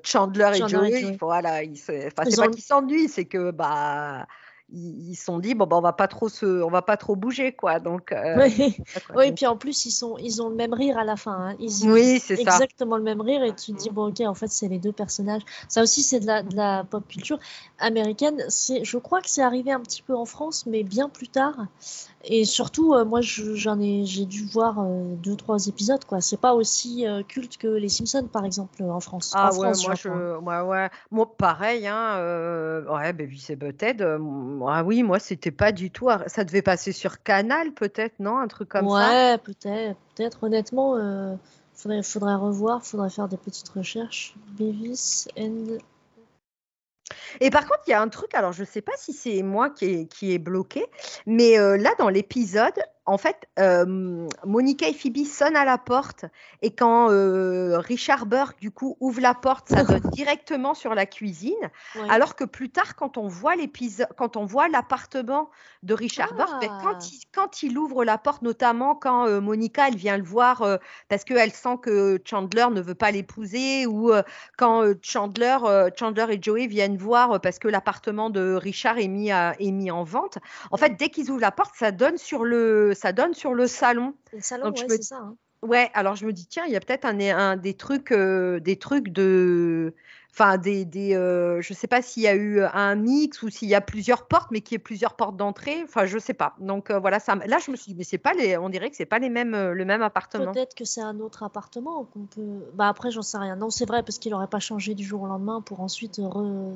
Chandler, 0.03 0.51
et 0.55 0.69
Joey. 0.69 1.17
Voilà, 1.21 1.63
ils, 1.63 1.79
c'est 1.79 2.15
pas 2.15 2.25
qu'ils 2.25 2.63
s'ennuient, 2.63 3.09
c'est 3.09 3.25
que 3.25 3.51
bah 3.51 4.27
ils 4.71 5.15
se 5.15 5.25
sont 5.25 5.39
dit 5.39 5.55
bon 5.55 5.67
bah 5.67 5.77
on 5.77 5.81
va 5.81 5.95
pas 5.95 6.09
trop 6.09 6.29
se 6.29 6.63
on 6.63 6.69
va 6.69 6.83
pas 6.83 6.99
trop 6.99 7.17
bouger 7.17 7.53
quoi 7.53 7.81
donc 7.81 8.13
euh, 8.13 8.37
oui. 8.59 8.77
oui 9.17 9.33
puis 9.33 9.47
en 9.47 9.57
plus 9.57 9.87
ils 9.87 9.91
sont 9.91 10.19
ils 10.19 10.43
ont 10.43 10.51
le 10.51 10.57
même 10.57 10.75
rire 10.75 10.99
à 10.99 11.05
la 11.05 11.17
fin 11.17 11.33
hein. 11.33 11.57
ils 11.59 11.89
oui 11.91 12.21
c'est 12.21 12.39
exactement 12.39 12.99
le 12.99 13.03
même 13.03 13.23
rire 13.23 13.43
et 13.43 13.55
tu 13.55 13.73
te 13.73 13.79
dis 13.79 13.89
bon 13.89 14.09
ok 14.09 14.21
en 14.21 14.35
fait 14.35 14.49
c'est 14.49 14.69
les 14.69 14.79
deux 14.79 14.93
personnages 14.93 15.43
ça 15.69 15.83
aussi 15.83 16.03
c'est 16.03 16.21
de 16.21 16.27
la, 16.27 16.43
de 16.43 16.55
la 16.55 16.85
pop 16.85 17.07
culture 17.09 17.39
américaine 17.79 18.45
c'est 18.49 18.85
je 18.85 18.99
crois 18.99 19.23
que 19.23 19.31
c'est 19.31 19.43
arrivé 19.43 19.73
un 19.73 19.81
petit 19.81 20.03
peu 20.03 20.15
en 20.15 20.27
France 20.27 20.67
mais 20.67 20.83
bien 20.83 21.09
plus 21.09 21.29
tard 21.29 21.67
et 22.25 22.45
surtout, 22.45 22.95
euh, 22.95 23.05
moi, 23.05 23.21
j'en 23.23 23.81
ai, 23.81 24.05
j'ai 24.05 24.27
dû 24.27 24.45
voir 24.45 24.81
euh, 24.81 25.15
deux, 25.15 25.37
trois 25.37 25.69
épisodes, 25.69 26.05
quoi. 26.05 26.21
C'est 26.21 26.41
pas 26.41 26.53
aussi 26.53 27.07
euh, 27.07 27.23
culte 27.23 27.59
que 27.59 27.69
les 27.69 27.89
Simpsons, 27.89 28.29
par 28.31 28.45
exemple, 28.45 28.83
en 28.83 28.99
France. 28.99 29.33
Ah 29.37 29.53
ouais, 29.53 29.71
moi, 29.87 29.95
je, 29.95 30.09
ouais, 30.09 30.61
ouais. 30.61 30.91
Moi, 31.13 31.37
pareil, 31.37 31.87
hein. 31.87 32.17
ouais, 32.91 33.13
Baby 33.13 33.39
c'est 33.39 33.57
peut-être. 33.57 34.19
Ah 34.67 34.83
oui, 34.83 35.03
moi, 35.03 35.19
c'était 35.19 35.51
pas 35.51 35.73
du 35.73 35.91
tout. 35.91 36.09
Ça 36.27 36.45
devait 36.45 36.63
passer 36.63 36.93
sur 36.93 37.23
Canal, 37.23 37.73
peut-être, 37.73 38.19
non, 38.19 38.39
un 38.39 38.49
truc 38.49 38.69
comme 38.69 38.89
ça? 38.89 38.95
Ouais, 38.95 39.39
peut-être, 39.39 39.99
peut-être. 40.15 40.43
Honnêtement, 40.43 41.39
faudrait, 41.75 42.03
faudrait 42.03 42.35
revoir, 42.35 42.85
faudrait 42.85 43.11
faire 43.11 43.29
des 43.29 43.37
petites 43.37 43.69
recherches. 43.69 44.35
Beavis 44.57 45.29
and 45.39 45.79
et 47.41 47.51
par 47.51 47.63
contre, 47.63 47.83
il 47.87 47.91
y 47.91 47.95
a 47.95 48.01
un 48.01 48.09
truc, 48.09 48.35
alors 48.35 48.53
je 48.53 48.63
ne 48.63 48.67
sais 48.67 48.81
pas 48.83 48.93
si 48.97 49.13
c'est 49.13 49.43
moi 49.43 49.71
qui 49.71 49.87
est, 49.87 50.07
qui 50.07 50.33
est 50.33 50.39
bloqué, 50.39 50.87
mais 51.27 51.59
euh, 51.59 51.77
là, 51.77 51.91
dans 51.99 52.09
l'épisode, 52.09 52.75
en 53.09 53.17
fait, 53.17 53.49
euh, 53.59 54.29
Monica 54.45 54.87
et 54.87 54.93
Phoebe 54.93 55.25
sonnent 55.25 55.57
à 55.57 55.65
la 55.65 55.79
porte 55.79 56.27
et 56.61 56.71
quand 56.71 57.11
euh, 57.11 57.79
Richard 57.79 58.27
Burke, 58.27 58.61
du 58.61 58.71
coup, 58.71 58.99
ouvre 59.01 59.23
la 59.23 59.33
porte, 59.33 59.71
ça 59.71 59.83
donne 59.83 60.01
directement 60.13 60.75
sur 60.75 60.95
la 60.95 61.07
cuisine. 61.07 61.55
Alors 62.11 62.37
que 62.37 62.45
plus 62.45 62.69
tard, 62.69 62.97
quand 62.97 63.17
on 63.17 63.27
voit 63.27 63.57
l'épisode, 63.57 64.09
quand 64.19 64.37
on 64.37 64.45
voit 64.45 64.69
l'appartement 64.69 65.49
de 65.83 65.95
Richard 65.95 66.35
Burke, 66.35 66.61
ben, 66.61 66.69
quand, 66.83 66.97
ah. 66.97 67.07
il, 67.11 67.21
quand 67.33 67.63
il 67.63 67.79
ouvre 67.79 68.05
la 68.05 68.19
porte, 68.19 68.43
notamment 68.43 68.95
quand 68.95 69.27
euh, 69.27 69.41
Monica, 69.41 69.89
elle 69.89 69.97
vient 69.97 70.19
le 70.19 70.25
voir 70.25 70.79
parce 71.09 71.25
qu'elle 71.25 71.53
sent 71.53 71.79
que 71.81 72.21
Chandler 72.27 72.67
ne 72.71 72.83
veut 72.83 72.95
pas 72.95 73.11
l'épouser 73.11 73.87
ou 73.87 74.13
quand 74.59 74.85
Chandler, 75.03 75.57
Chandler 75.97 76.27
et 76.31 76.39
Joey 76.43 76.67
viennent 76.67 76.99
voir 76.99 77.41
parce 77.41 77.59
que 77.59 77.69
l'appartement 77.69 78.29
de 78.29 78.53
Richard 78.55 78.99
est 78.99 79.09
mis, 79.09 79.31
à, 79.31 79.55
est 79.59 79.71
mis 79.71 79.91
en 79.91 80.05
vente. 80.05 80.39
En 80.71 80.77
fait, 80.77 80.97
dès 80.99 81.09
qu'ils 81.09 81.31
ouvrent 81.31 81.41
la 81.41 81.53
porte, 81.53 81.75
ça 81.75 81.91
donne 81.91 82.19
sur 82.19 82.45
le 82.45 82.93
ça 82.99 83.13
donne 83.13 83.35
sur 83.35 83.55
le 83.55 83.67
salon. 83.67 84.15
Le 84.33 84.41
salon, 84.41 84.71
ouais, 84.71 84.87
c'est 84.89 85.03
ça. 85.03 85.17
Hein. 85.17 85.37
Ouais, 85.63 85.91
alors 85.95 86.15
je 86.15 86.27
me 86.27 86.33
dis 86.33 86.47
tiens, 86.47 86.65
il 86.67 86.73
y 86.73 86.77
a 86.77 86.81
peut-être 86.81 87.05
un, 87.05 87.19
un, 87.19 87.57
des 87.57 87.75
trucs, 87.75 88.13
euh, 88.13 88.61
des 88.61 88.77
trucs 88.77 89.09
de 89.09 89.95
enfin 90.39 90.57
des, 90.57 90.85
des 90.85 91.15
euh, 91.15 91.61
sais 91.63 91.89
pas 91.89 92.01
s'il 92.01 92.23
y 92.23 92.29
a 92.29 92.35
eu 92.35 92.63
un 92.63 92.95
mix 92.95 93.43
ou 93.43 93.51
s'il 93.51 93.69
y 93.69 93.75
a 93.75 93.81
plusieurs 93.81 94.27
portes, 94.27 94.51
mais 94.51 94.61
qu'il 94.61 94.75
y 94.75 94.77
ait 94.77 94.79
plusieurs 94.79 95.15
portes 95.15 95.37
d'entrée. 95.37 95.83
Enfin, 95.83 96.07
je 96.07 96.19
sais 96.19 96.35
pas. 96.35 96.55
Donc 96.61 96.91
euh, 96.91 96.99
voilà. 96.99 97.19
Là, 97.47 97.59
je 97.65 97.71
me 97.71 97.77
suis 97.77 97.93
dit, 97.93 97.95
mais 97.99 98.05
c'est 98.05 98.19
pas 98.19 98.35
les, 98.35 98.57
on 98.57 98.69
dirait 98.69 98.91
que 98.91 98.97
c'est 98.97 99.07
pas 99.07 99.19
les 99.19 99.31
mêmes, 99.31 99.55
euh, 99.55 99.73
le 99.73 99.85
même 99.85 100.03
appartement. 100.03 100.53
Peut-être 100.53 100.75
que 100.75 100.85
c'est 100.85 101.01
un 101.01 101.19
autre 101.21 101.43
appartement 101.43 102.05
qu'on 102.05 102.27
peut. 102.27 102.65
Bah 102.75 102.89
après, 102.89 103.11
j'en 103.11 103.23
sais 103.23 103.39
rien. 103.39 103.57
Non, 103.57 103.71
c'est 103.71 103.87
vrai 103.87 104.03
parce 104.03 104.19
qu'il 104.19 104.33
aurait 104.35 104.47
pas 104.47 104.61
changé 104.61 104.95
du 104.95 105.05
jour 105.05 105.23
au 105.23 105.27
lendemain 105.27 105.61
pour 105.61 105.81
ensuite. 105.81 106.21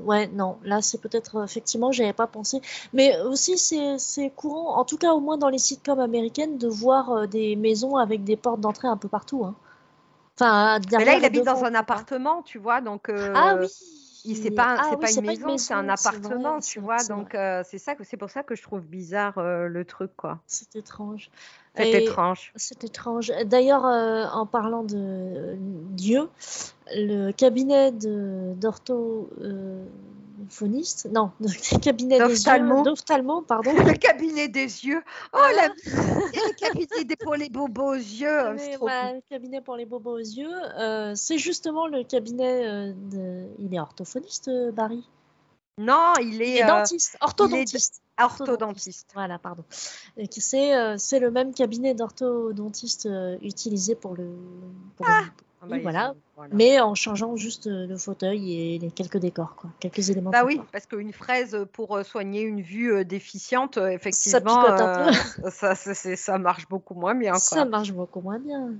Ouais, 0.04 0.26
non. 0.28 0.58
Là, 0.64 0.82
c'est 0.82 1.00
peut-être 1.00 1.44
effectivement, 1.44 1.92
j'avais 1.92 2.12
pas 2.12 2.26
pensé. 2.26 2.60
Mais 2.92 3.20
aussi, 3.22 3.58
c'est 3.58 4.30
courant, 4.34 4.76
en 4.76 4.84
tout 4.84 4.98
cas 4.98 5.12
au 5.12 5.20
moins 5.20 5.38
dans 5.38 5.48
les 5.48 5.58
sitcoms 5.58 6.00
américaines, 6.00 6.58
de 6.58 6.68
voir 6.68 7.28
des 7.28 7.54
maisons 7.56 7.96
avec 7.96 8.24
des 8.24 8.36
portes 8.36 8.60
d'entrée 8.60 8.88
un 8.88 8.96
peu 8.96 9.08
partout. 9.08 9.44
Hein. 9.44 9.54
Enfin, 10.38 10.80
mais 10.92 11.04
là, 11.04 11.16
il 11.16 11.24
habite 11.24 11.44
dans 11.44 11.64
un 11.64 11.74
appartement, 11.74 12.42
tu 12.42 12.58
vois, 12.58 12.80
donc. 12.80 13.10
Ah 13.10 13.56
oui 13.60 13.68
c'est 14.34 14.50
pas, 14.50 14.76
ah, 14.78 14.96
pas, 14.96 15.12
une 15.12 15.26
maison, 15.26 15.58
c'est 15.58 15.74
un 15.74 15.88
appartement, 15.88 16.60
tu 16.60 16.80
vois. 16.80 17.02
Donc 17.04 17.36
c'est 17.64 17.78
ça, 17.78 17.94
c'est 18.02 18.16
pour 18.16 18.30
ça 18.30 18.42
que 18.42 18.54
je 18.54 18.62
trouve 18.62 18.82
bizarre 18.82 19.34
le 19.36 19.84
truc, 19.84 20.12
quoi. 20.16 20.38
C'est 20.46 20.76
étrange. 20.76 21.30
C'est 21.74 21.90
étrange. 21.90 22.52
C'est 22.56 22.84
étrange. 22.84 23.32
D'ailleurs, 23.46 23.84
en 23.84 24.46
parlant 24.46 24.84
de 24.84 25.56
Dieu, 25.58 26.28
le 26.94 27.32
cabinet 27.32 27.92
d'ortho 27.92 29.30
phoniste, 30.48 31.08
non, 31.12 31.32
le 31.40 31.78
cabinet 31.78 32.18
des 32.18 32.44
yeux, 32.44 32.82
d'ophtalmo, 32.84 33.42
pardon. 33.42 33.72
le 33.86 33.94
cabinet 33.94 34.48
des 34.48 34.84
yeux. 34.84 35.02
Oh, 35.32 35.38
la... 35.56 35.68
le 35.86 36.54
cabinet 36.54 37.16
pour 37.16 37.34
les 37.34 37.48
bobos 37.48 37.92
aux 37.92 37.94
yeux. 37.94 38.52
le 38.54 39.20
cabinet 39.28 39.60
pour 39.60 39.76
les 39.76 39.86
bobos 39.86 40.14
aux 40.14 40.18
yeux, 40.18 40.54
euh, 40.78 41.14
c'est 41.14 41.38
justement 41.38 41.86
le 41.86 42.04
cabinet 42.04 42.66
euh, 42.66 42.92
de... 42.94 43.46
Il 43.58 43.74
est 43.74 43.80
orthophoniste, 43.80 44.48
euh, 44.48 44.72
Barry? 44.72 45.08
Non, 45.78 46.12
il 46.20 46.42
est, 46.42 46.64
dentiste, 46.66 47.16
orthodontiste. 47.20 48.02
Orthodontiste. 48.20 49.10
Voilà, 49.14 49.38
pardon. 49.38 49.64
C'est 49.70 50.74
le 50.74 51.30
même 51.30 51.54
cabinet 51.54 51.94
d'orthodontiste 51.94 53.08
utilisé 53.40 53.94
pour 53.94 54.14
le. 54.14 54.36
Pour 54.96 55.06
ah. 55.08 55.22
Ah 55.24 55.30
bah, 55.68 55.76
voilà. 55.82 56.14
Mais 56.50 56.80
en 56.80 56.94
changeant 56.94 57.36
juste 57.36 57.66
euh, 57.66 57.86
le 57.86 57.96
fauteuil 57.96 58.52
et 58.52 58.78
les 58.78 58.90
quelques 58.90 59.18
décors, 59.18 59.54
quoi. 59.54 59.70
quelques 59.78 60.10
éléments. 60.10 60.30
Bah 60.30 60.44
oui, 60.44 60.60
parce 60.72 60.86
qu'une 60.86 61.12
fraise 61.12 61.66
pour 61.72 61.96
euh, 61.96 62.02
soigner 62.02 62.42
une 62.42 62.60
vue 62.60 62.92
euh, 62.92 63.04
déficiente, 63.04 63.76
effectivement, 63.76 64.64
ça, 65.50 65.74
ça, 65.74 66.38
marche 66.38 66.68
beaucoup 66.68 66.94
moins 66.94 67.14
bien. 67.14 67.34
Ça 67.34 67.64
marche 67.64 67.92
beaucoup 67.92 68.20
moins 68.20 68.38
bien. 68.38 68.72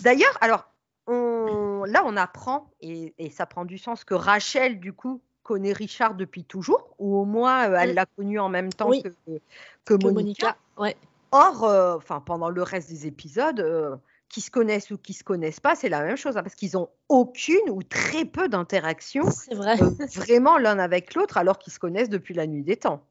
D'ailleurs, 0.00 0.36
alors, 0.40 0.70
on... 1.06 1.84
là, 1.84 2.02
on 2.06 2.16
apprend, 2.16 2.70
et, 2.80 3.12
ça 3.30 3.44
prend 3.46 3.64
du 3.64 3.76
sens, 3.76 4.04
que 4.04 4.14
Rachel, 4.14 4.80
du 4.80 4.92
coup, 4.92 5.20
connaît 5.42 5.72
Richard 5.72 6.14
depuis 6.14 6.44
toujours, 6.44 6.94
ou 6.98 7.16
au 7.18 7.24
moins 7.24 7.74
elle 7.74 7.94
l'a 7.94 8.06
connu 8.06 8.38
en 8.38 8.48
même 8.48 8.72
temps 8.72 8.90
que, 8.90 9.40
que, 9.84 10.06
Monica. 10.06 10.56
Ouais. 10.78 10.96
Or, 11.32 11.64
enfin, 11.96 12.20
pendant 12.20 12.48
le 12.48 12.62
reste 12.62 12.88
des 12.88 13.06
épisodes 13.06 14.00
qui 14.30 14.40
se 14.40 14.50
connaissent 14.50 14.90
ou 14.90 14.96
qui 14.96 15.12
se 15.12 15.24
connaissent 15.24 15.60
pas, 15.60 15.74
c'est 15.74 15.88
la 15.88 16.02
même 16.02 16.16
chose, 16.16 16.36
hein, 16.36 16.42
parce 16.42 16.54
qu'ils 16.54 16.78
ont 16.78 16.88
aucune 17.08 17.68
ou 17.68 17.82
très 17.82 18.24
peu 18.24 18.48
d'interaction 18.48 19.24
euh, 19.52 19.76
vraiment 20.14 20.56
l'un 20.56 20.78
avec 20.78 21.14
l'autre, 21.14 21.36
alors 21.36 21.58
qu'ils 21.58 21.72
se 21.72 21.80
connaissent 21.80 22.08
depuis 22.08 22.32
la 22.32 22.46
nuit 22.46 22.62
des 22.62 22.76
temps. 22.76 23.02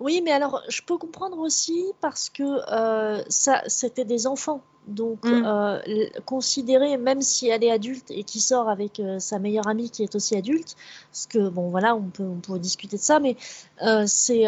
Oui, 0.00 0.20
mais 0.24 0.32
alors 0.32 0.62
je 0.68 0.82
peux 0.82 0.98
comprendre 0.98 1.38
aussi 1.38 1.84
parce 2.00 2.28
que 2.28 2.42
euh, 2.42 3.22
ça, 3.28 3.62
c'était 3.68 4.04
des 4.04 4.26
enfants, 4.26 4.62
donc 4.88 5.24
mmh. 5.24 5.44
euh, 5.46 6.08
considérer, 6.24 6.96
même 6.96 7.22
si 7.22 7.48
elle 7.48 7.62
est 7.62 7.70
adulte 7.70 8.10
et 8.10 8.24
qui 8.24 8.40
sort 8.40 8.68
avec 8.68 9.00
sa 9.20 9.38
meilleure 9.38 9.68
amie 9.68 9.90
qui 9.90 10.02
est 10.02 10.16
aussi 10.16 10.34
adulte, 10.34 10.74
parce 11.12 11.28
que 11.28 11.48
bon 11.48 11.70
voilà, 11.70 11.94
on 11.94 12.08
peut, 12.08 12.24
on 12.24 12.40
peut 12.40 12.58
discuter 12.58 12.96
de 12.96 13.02
ça, 13.02 13.20
mais 13.20 13.36
c'est 14.06 14.46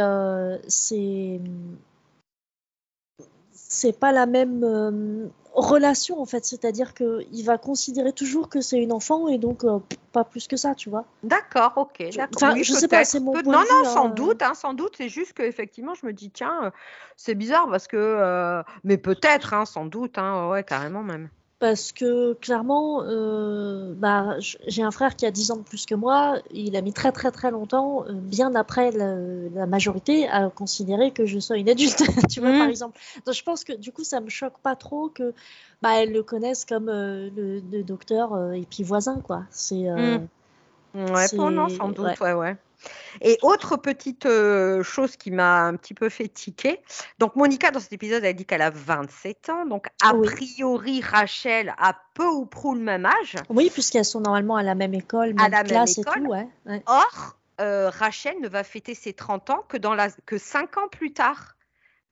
c'est 0.67 1.41
c'est 3.69 3.99
pas 3.99 4.13
la 4.13 4.27
même 4.27 5.31
relation 5.59 6.21
en 6.21 6.27
fait, 6.27 6.45
c'est-à-dire 6.45 6.95
que 6.95 7.25
il 7.33 7.45
va 7.45 7.59
considérer 7.59 8.13
toujours 8.13 8.49
que 8.49 8.61
c'est 8.61 8.79
une 8.79 8.93
enfant 8.93 9.29
et 9.29 9.39
donc 9.39 9.65
euh, 9.65 9.79
pas 10.13 10.25
plus 10.25 10.47
que 10.47 10.57
ça, 10.57 10.75
tu 10.75 10.91
vois. 10.91 11.05
D'accord, 11.23 11.73
ok. 11.77 12.05
Enfin, 12.35 12.55
je 12.61 12.73
sais 12.73 12.89
pas, 12.89 13.05
c'est 13.05 13.21
mon 13.21 13.33
point 13.33 13.43
Non, 13.43 13.65
non, 13.71 13.85
sans 13.85 14.07
hein. 14.07 14.11
doute, 14.11 14.43
hein, 14.43 14.55
sans 14.55 14.75
doute. 14.75 14.95
C'est 14.97 15.09
juste 15.09 15.33
que 15.33 15.43
effectivement, 15.43 15.95
je 15.95 16.07
me 16.07 16.13
dis 16.13 16.31
tiens, 16.31 16.65
euh, 16.65 16.71
c'est 17.17 17.35
bizarre 17.35 17.69
parce 17.69 17.89
que, 17.89 17.97
euh, 17.97 18.63
mais 18.85 18.99
peut-être, 18.99 19.55
hein, 19.55 19.65
sans 19.65 19.87
doute, 19.87 20.19
hein, 20.19 20.49
ouais, 20.49 20.63
carrément 20.63 21.03
même 21.03 21.29
parce 21.59 21.91
que 21.91 22.35
clairement, 22.35 23.03
euh, 23.03 23.93
bah, 23.97 24.37
j'ai 24.39 24.83
un 24.83 24.93
frère 24.93 25.17
qui 25.17 25.27
a 25.27 25.31
10 25.31 25.51
ans 25.51 25.57
de 25.57 25.63
plus 25.63 25.87
que 25.87 25.95
moi. 25.95 26.39
Il 26.53 26.77
a 26.77 26.83
mis 26.83 26.93
très 26.93 27.11
très 27.11 27.33
très 27.33 27.51
longtemps, 27.51 28.05
euh, 28.07 28.13
bien 28.13 28.55
après 28.55 28.93
la, 28.93 29.67
majorité, 29.67 30.29
à 30.29 30.51
considérer 30.51 31.11
que 31.11 31.27
je 31.27 31.39
sois 31.41 31.57
une 31.57 31.69
adulte. 31.69 32.03
tu 32.31 32.41
vois, 32.41 32.51
par 32.51 32.67
mmh. 32.67 32.71
exemple. 32.71 33.01
Donc 33.27 33.35
je 33.35 33.43
pense 33.43 33.65
que 33.65 33.73
du 33.73 33.91
coup, 33.91 34.05
ça 34.05 34.21
me 34.21 34.29
choque 34.29 34.59
pas 34.63 34.77
trop 34.77 35.09
que 35.09 35.35
bah, 35.83 36.01
elles 36.01 36.13
le 36.13 36.23
connaissent 36.23 36.65
comme 36.65 36.89
euh, 36.89 37.29
le, 37.37 37.83
docteur 37.83 38.53
et 38.53 38.67
puis 38.69 38.85
voisin, 38.85 39.21
quoi. 39.21 39.43
C'est. 39.51 39.91
Mmh. 39.91 40.29
Ouais, 40.95 41.27
pour 41.35 41.51
non, 41.51 41.69
sans 41.69 41.89
doute, 41.89 42.19
ouais, 42.21 42.33
ouais. 42.33 42.57
Et 43.21 43.39
autre 43.43 43.77
petite 43.77 44.27
euh, 44.27 44.83
chose 44.83 45.17
qui 45.17 45.31
m'a 45.31 45.63
un 45.63 45.77
petit 45.77 45.95
peu 45.95 46.09
fait 46.09 46.29
tiquer. 46.29 46.81
Donc, 47.19 47.37
Monica, 47.37 47.71
dans 47.71 47.81
cet 47.81 47.93
épisode, 47.93 48.25
elle 48.25 48.37
dit 48.37 48.45
qu'elle 48.45 48.63
a 48.63 48.71
27 48.71 49.51
ans. 49.51 49.67
Donc, 49.67 49.87
a 50.03 50.15
priori, 50.15 51.01
Rachel 51.01 51.75
a 51.79 51.97
peu 52.15 52.27
ou 52.27 52.47
prou 52.47 52.75
le 52.75 52.81
même 52.81 53.07
âge. 53.07 53.37
Oui, 53.49 53.71
puisqu'elles 53.71 54.05
sont 54.05 54.21
normalement 54.21 54.57
à 54.57 54.63
la 54.63 54.75
même 54.75 54.95
école, 54.95 55.35
même 55.35 55.55
à 55.55 55.65
classe 55.65 55.99
et 55.99 56.03
tout. 56.03 56.27
Ouais. 56.27 56.49
Or, 56.87 57.37
euh, 57.61 57.91
Rachel 57.91 58.41
ne 58.41 58.49
va 58.49 58.65
fêter 58.65 58.95
ses 58.95 59.13
30 59.13 59.51
ans 59.51 59.65
que, 59.69 59.77
dans 59.77 59.95
la... 59.95 60.11
que 60.11 60.39
5 60.39 60.79
ans 60.79 60.89
plus 60.89 61.13
tard. 61.13 61.57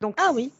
Donc, 0.00 0.16
ah 0.20 0.32
oui. 0.34 0.52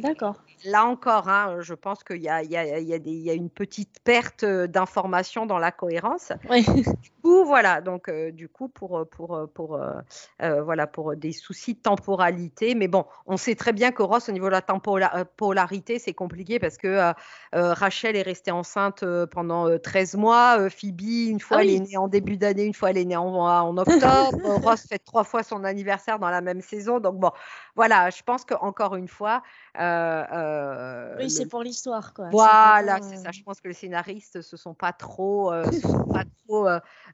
D'accord. 0.00 0.36
Là 0.64 0.84
encore, 0.84 1.28
hein, 1.28 1.56
je 1.60 1.72
pense 1.72 2.04
qu'il 2.04 2.18
y, 2.18 2.24
y, 2.24 2.26
y 2.26 3.30
a, 3.30 3.34
une 3.34 3.48
petite 3.48 3.98
perte 4.04 4.44
euh, 4.44 4.66
d'information 4.66 5.46
dans 5.46 5.58
la 5.58 5.72
cohérence. 5.72 6.32
Oui. 6.50 6.64
Du 6.64 7.10
coup, 7.22 7.44
voilà. 7.44 7.80
Donc, 7.80 8.08
euh, 8.08 8.30
du 8.30 8.48
coup, 8.48 8.68
pour, 8.68 9.06
pour, 9.10 9.48
pour, 9.54 9.76
euh, 9.76 10.62
voilà, 10.62 10.86
pour 10.86 11.16
des 11.16 11.32
soucis 11.32 11.74
de 11.74 11.80
temporalité. 11.80 12.74
Mais 12.74 12.88
bon, 12.88 13.06
on 13.26 13.38
sait 13.38 13.54
très 13.54 13.72
bien 13.72 13.90
que 13.90 14.02
Ross, 14.02 14.28
au 14.28 14.32
niveau 14.32 14.46
de 14.46 14.52
la 14.52 14.62
temporalité, 14.62 15.98
c'est 15.98 16.12
compliqué 16.12 16.58
parce 16.58 16.76
que 16.76 17.12
Rachel 17.52 18.16
est 18.16 18.22
restée 18.22 18.50
enceinte 18.50 19.04
pendant 19.30 19.78
13 19.78 20.16
mois. 20.16 20.68
Phoebe, 20.70 21.00
une 21.02 21.40
fois, 21.40 21.58
ah 21.58 21.62
elle 21.62 21.70
est 21.70 21.80
née 21.80 21.96
en 21.96 22.08
début 22.08 22.36
d'année, 22.36 22.64
une 22.64 22.74
fois, 22.74 22.90
elle 22.90 22.98
est 22.98 23.04
née 23.04 23.16
en, 23.16 23.34
en 23.34 23.76
octobre. 23.76 24.38
Ross 24.64 24.86
fait 24.86 24.98
trois 24.98 25.24
fois 25.24 25.42
son 25.42 25.64
anniversaire 25.64 26.18
dans 26.18 26.30
la 26.30 26.40
même 26.40 26.60
saison. 26.60 27.00
Donc, 27.00 27.16
bon, 27.16 27.30
voilà, 27.76 28.10
je 28.10 28.22
pense 28.22 28.44
qu'encore 28.44 28.96
une 28.96 29.08
fois, 29.08 29.42
euh, 29.78 31.16
oui, 31.18 31.30
c'est 31.30 31.46
pour 31.46 31.62
l'histoire, 31.62 32.12
quoi. 32.12 32.28
Voilà, 32.30 33.00
c'est 33.02 33.16
ça. 33.16 33.30
Je 33.30 33.42
pense 33.42 33.60
que 33.60 33.68
les 33.68 33.74
scénaristes 33.74 34.42
se 34.42 34.56
sont 34.56 34.74
pas 34.74 34.92
trop, 34.92 35.52
euh, 35.52 35.64
pas 36.12 36.24
trop, 36.48 36.68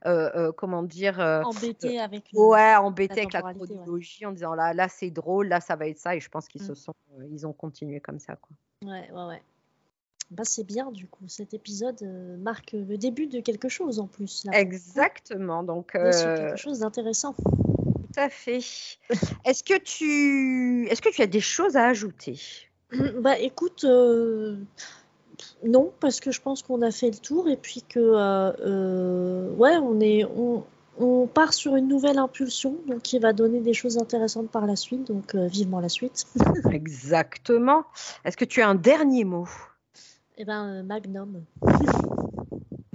euh, 0.05 0.51
comment 0.53 0.83
dire, 0.83 1.19
embêtés 1.19 1.99
avec. 1.99 2.29
ouais, 2.33 2.75
embêtés 2.75 3.21
avec 3.21 3.33
la 3.33 3.41
chronologie 3.41 4.25
en 4.25 4.31
disant 4.31 4.55
là, 4.55 4.73
là, 4.73 4.87
c'est 4.87 5.11
drôle, 5.11 5.47
là, 5.47 5.61
ça 5.61 5.75
va 5.75 5.87
être 5.87 5.99
ça. 5.99 6.15
Et 6.15 6.19
je 6.19 6.29
pense 6.29 6.47
qu'ils 6.47 6.63
se 6.63 6.71
mmh. 6.71 6.75
sont, 6.75 6.93
ils 7.29 7.45
ont 7.45 7.53
continué 7.53 7.99
comme 7.99 8.19
ça, 8.19 8.35
quoi. 8.35 8.55
Ouais, 8.85 9.09
ouais, 9.11 9.25
ouais. 9.25 9.41
Bah, 10.29 10.43
c'est 10.43 10.65
bien 10.65 10.91
du 10.91 11.07
coup. 11.07 11.23
Cet 11.27 11.53
épisode 11.53 12.01
marque 12.39 12.73
le 12.73 12.97
début 12.97 13.27
de 13.27 13.39
quelque 13.39 13.69
chose 13.69 13.99
en 13.99 14.07
plus. 14.07 14.45
Exactement. 14.51 15.63
Donc 15.63 15.93
quelque 15.93 16.57
chose 16.57 16.79
d'intéressant 16.79 17.33
à 18.17 18.29
fait. 18.29 18.59
Est-ce 19.45 19.63
que 19.63 19.77
tu, 19.77 20.87
est-ce 20.89 21.01
que 21.01 21.09
tu 21.09 21.21
as 21.21 21.27
des 21.27 21.39
choses 21.39 21.75
à 21.75 21.85
ajouter? 21.87 22.39
Bah, 23.19 23.37
écoute, 23.39 23.83
euh, 23.83 24.57
non, 25.63 25.91
parce 25.99 26.19
que 26.19 26.31
je 26.31 26.41
pense 26.41 26.63
qu'on 26.63 26.81
a 26.81 26.91
fait 26.91 27.11
le 27.11 27.17
tour 27.17 27.47
et 27.49 27.57
puis 27.57 27.83
que, 27.87 27.99
euh, 27.99 28.51
euh, 28.65 29.51
ouais, 29.51 29.75
on 29.77 29.99
est, 29.99 30.23
on, 30.25 30.63
on, 30.99 31.27
part 31.27 31.53
sur 31.53 31.75
une 31.75 31.87
nouvelle 31.87 32.17
impulsion, 32.17 32.77
donc 32.87 33.01
qui 33.01 33.19
va 33.19 33.33
donner 33.33 33.59
des 33.59 33.73
choses 33.73 33.97
intéressantes 33.97 34.49
par 34.49 34.65
la 34.65 34.75
suite. 34.75 35.05
Donc, 35.07 35.35
vivement 35.35 35.79
la 35.79 35.89
suite. 35.89 36.25
Exactement. 36.71 37.83
Est-ce 38.25 38.37
que 38.37 38.45
tu 38.45 38.61
as 38.61 38.69
un 38.69 38.75
dernier 38.75 39.25
mot? 39.25 39.47
Eh 40.37 40.45
ben, 40.45 40.83
Magnum. 40.83 41.43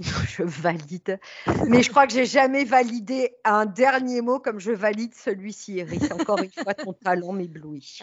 je 0.27 0.43
valide. 0.43 1.19
Mais 1.67 1.83
je 1.83 1.89
crois 1.89 2.07
que 2.07 2.13
j'ai 2.13 2.25
jamais 2.25 2.63
validé 2.63 3.35
un 3.43 3.65
dernier 3.65 4.21
mot 4.21 4.39
comme 4.39 4.59
je 4.59 4.71
valide 4.71 5.13
celui-ci, 5.13 5.79
Eric. 5.79 6.11
Encore 6.11 6.39
une 6.39 6.51
fois, 6.51 6.73
ton 6.73 6.93
talent 6.93 7.33
m'éblouit. 7.33 7.99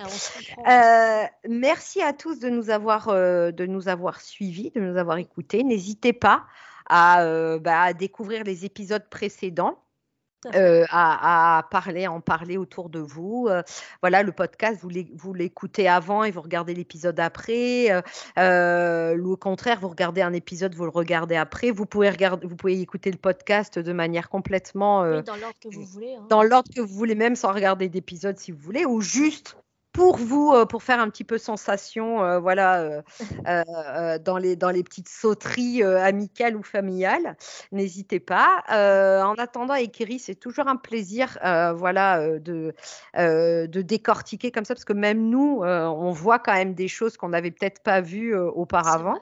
Ah, 0.64 1.24
euh, 1.24 1.26
merci 1.48 2.02
à 2.02 2.12
tous 2.12 2.38
de 2.40 2.48
nous 2.48 2.70
avoir, 2.70 3.08
euh, 3.08 3.50
de 3.50 3.66
nous 3.66 3.88
avoir 3.88 4.20
suivis, 4.20 4.70
de 4.70 4.80
nous 4.80 4.96
avoir 4.96 5.18
écoutés. 5.18 5.62
N'hésitez 5.62 6.12
pas 6.12 6.46
à, 6.88 7.22
euh, 7.22 7.58
bah, 7.58 7.80
à 7.82 7.92
découvrir 7.92 8.44
les 8.44 8.64
épisodes 8.64 9.08
précédents. 9.10 9.78
Euh, 10.54 10.86
à, 10.90 11.66
parler, 11.70 12.06
en 12.06 12.20
parler 12.20 12.56
autour 12.56 12.88
de 12.88 12.98
vous. 12.98 13.48
Euh, 13.50 13.62
voilà, 14.00 14.22
le 14.22 14.32
podcast, 14.32 14.80
vous 14.80 15.34
l'écoutez 15.34 15.86
avant 15.86 16.24
et 16.24 16.30
vous 16.30 16.40
regardez 16.40 16.72
l'épisode 16.72 17.20
après. 17.20 17.88
Euh, 18.38 19.18
ou 19.18 19.32
au 19.32 19.36
contraire, 19.36 19.80
vous 19.80 19.88
regardez 19.88 20.22
un 20.22 20.32
épisode, 20.32 20.74
vous 20.74 20.84
le 20.84 20.90
regardez 20.90 21.36
après. 21.36 21.70
Vous 21.70 21.84
pouvez, 21.84 22.08
regarder, 22.08 22.46
vous 22.46 22.56
pouvez 22.56 22.80
écouter 22.80 23.10
le 23.10 23.18
podcast 23.18 23.78
de 23.78 23.92
manière 23.92 24.30
complètement... 24.30 25.02
dans 25.22 25.36
l'ordre 25.36 25.58
que 25.60 25.68
vous 25.68 25.84
voulez. 25.84 26.14
Hein. 26.14 26.26
Dans 26.30 26.42
l'ordre 26.42 26.70
que 26.74 26.80
vous 26.80 26.94
voulez, 26.94 27.14
même 27.14 27.36
sans 27.36 27.52
regarder 27.52 27.90
d'épisode 27.90 28.38
si 28.38 28.50
vous 28.50 28.60
voulez, 28.60 28.86
ou 28.86 29.02
juste 29.02 29.56
pour 29.92 30.16
vous, 30.16 30.52
euh, 30.52 30.66
pour 30.66 30.82
faire 30.82 31.00
un 31.00 31.10
petit 31.10 31.24
peu 31.24 31.38
sensation, 31.38 32.22
euh, 32.22 32.38
voilà, 32.38 33.02
euh, 33.46 34.18
dans, 34.18 34.38
les, 34.38 34.56
dans 34.56 34.70
les 34.70 34.82
petites 34.82 35.08
sauteries 35.08 35.82
amicales 35.82 36.56
ou 36.56 36.62
familiales, 36.62 37.36
n'hésitez 37.72 38.20
pas. 38.20 38.62
en 38.68 39.34
attendant, 39.38 39.74
Ekiri, 39.74 40.18
c'est 40.18 40.34
toujours 40.34 40.68
un 40.68 40.76
plaisir, 40.76 41.38
voilà, 41.76 42.38
de, 42.38 42.74
de 43.16 43.82
décortiquer 43.82 44.50
comme 44.50 44.64
ça, 44.64 44.74
parce 44.74 44.84
que 44.84 44.92
même 44.92 45.28
nous, 45.28 45.62
on 45.64 46.10
voit 46.12 46.38
quand 46.38 46.54
même 46.54 46.74
des 46.74 46.88
choses 46.88 47.16
qu'on 47.16 47.30
n'avait 47.30 47.50
peut-être 47.50 47.82
pas 47.82 48.00
vues 48.00 48.36
auparavant. 48.36 49.18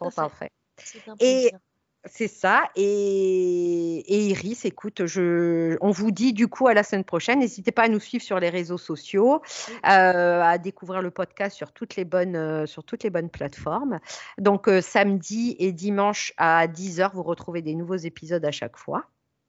Tout 0.00 0.08
à 0.16 0.28
fait. 0.28 0.50
C'est 0.78 1.08
un 1.08 1.14
Et- 1.20 1.50
plaisir. 1.50 1.58
C'est 2.06 2.28
ça. 2.28 2.64
Et, 2.76 2.82
et 2.84 4.26
Iris, 4.28 4.64
écoute, 4.66 5.06
je, 5.06 5.76
on 5.80 5.90
vous 5.90 6.10
dit 6.10 6.34
du 6.34 6.48
coup 6.48 6.68
à 6.68 6.74
la 6.74 6.82
semaine 6.82 7.04
prochaine. 7.04 7.38
N'hésitez 7.38 7.72
pas 7.72 7.84
à 7.84 7.88
nous 7.88 8.00
suivre 8.00 8.22
sur 8.22 8.38
les 8.38 8.50
réseaux 8.50 8.78
sociaux, 8.78 9.40
euh, 9.86 10.42
à 10.42 10.58
découvrir 10.58 11.00
le 11.00 11.10
podcast 11.10 11.56
sur 11.56 11.72
toutes 11.72 11.96
les 11.96 12.04
bonnes, 12.04 12.36
euh, 12.36 12.66
sur 12.66 12.84
toutes 12.84 13.04
les 13.04 13.10
bonnes 13.10 13.30
plateformes. 13.30 14.00
Donc 14.38 14.68
euh, 14.68 14.82
samedi 14.82 15.56
et 15.58 15.72
dimanche 15.72 16.34
à 16.36 16.66
10h, 16.66 17.12
vous 17.14 17.22
retrouvez 17.22 17.62
des 17.62 17.74
nouveaux 17.74 17.96
épisodes 17.96 18.44
à 18.44 18.50
chaque 18.50 18.76
fois. 18.76 19.06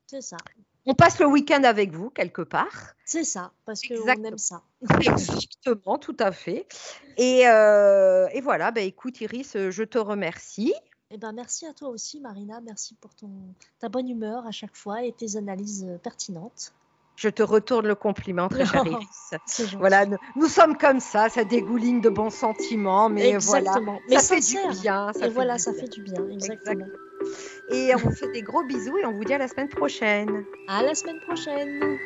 C'est 0.07 0.21
ça. 0.21 0.37
On 0.85 0.93
passe 0.93 1.19
le 1.19 1.25
week-end 1.25 1.63
avec 1.63 1.91
vous 1.91 2.09
quelque 2.09 2.43
part. 2.43 2.93
C'est 3.05 3.23
ça, 3.23 3.51
parce 3.65 3.81
qu'on 3.81 4.07
aime 4.07 4.37
ça. 4.37 4.61
Exactement, 5.01 5.97
tout 5.97 6.15
à 6.19 6.31
fait. 6.31 6.67
Et, 7.17 7.39
et 7.39 8.41
voilà, 8.41 8.69
bah, 8.69 8.81
écoute 8.81 9.19
Iris, 9.19 9.57
je 9.71 9.83
te 9.83 9.97
remercie. 9.97 10.75
Eh 11.11 11.17
ben, 11.17 11.31
merci 11.33 11.65
à 11.65 11.73
toi 11.73 11.89
aussi, 11.89 12.19
Marina. 12.19 12.61
Merci 12.61 12.95
pour 12.95 13.13
ton, 13.13 13.29
ta 13.79 13.89
bonne 13.89 14.09
humeur 14.09 14.45
à 14.47 14.51
chaque 14.51 14.75
fois 14.75 15.03
et 15.03 15.11
tes 15.11 15.37
analyses 15.37 15.85
euh, 15.87 15.97
pertinentes. 15.97 16.73
Je 17.15 17.29
te 17.29 17.43
retourne 17.43 17.87
le 17.87 17.95
compliment, 17.95 18.49
très 18.49 18.65
chère 18.65 18.83
gentil. 18.85 19.75
Voilà, 19.77 20.05
nous, 20.05 20.17
nous 20.35 20.47
sommes 20.47 20.77
comme 20.77 20.99
ça, 20.99 21.29
ça 21.29 21.45
dégouline 21.45 22.01
de 22.01 22.09
bons 22.09 22.29
sentiments, 22.29 23.07
mais 23.07 23.37
voilà. 23.37 23.75
Mais 24.09 24.17
ça 24.17 24.35
fait 24.35 24.41
du 24.41 24.79
bien. 24.81 25.13
Ça 25.13 25.27
et 25.27 25.29
voilà, 25.29 25.57
ça 25.57 25.71
bien. 25.71 25.81
fait 25.81 25.87
du 25.87 26.01
bien. 26.01 26.27
Exactement. 26.29 26.87
Et 27.69 27.95
on 27.95 27.99
vous 27.99 28.11
fait 28.11 28.31
des 28.31 28.41
gros 28.41 28.63
bisous 28.63 28.97
et 28.97 29.05
on 29.05 29.13
vous 29.13 29.23
dit 29.23 29.33
à 29.33 29.37
la 29.37 29.47
semaine 29.47 29.69
prochaine. 29.69 30.43
À 30.67 30.83
la 30.83 30.93
semaine 30.93 31.21
prochaine. 31.21 31.97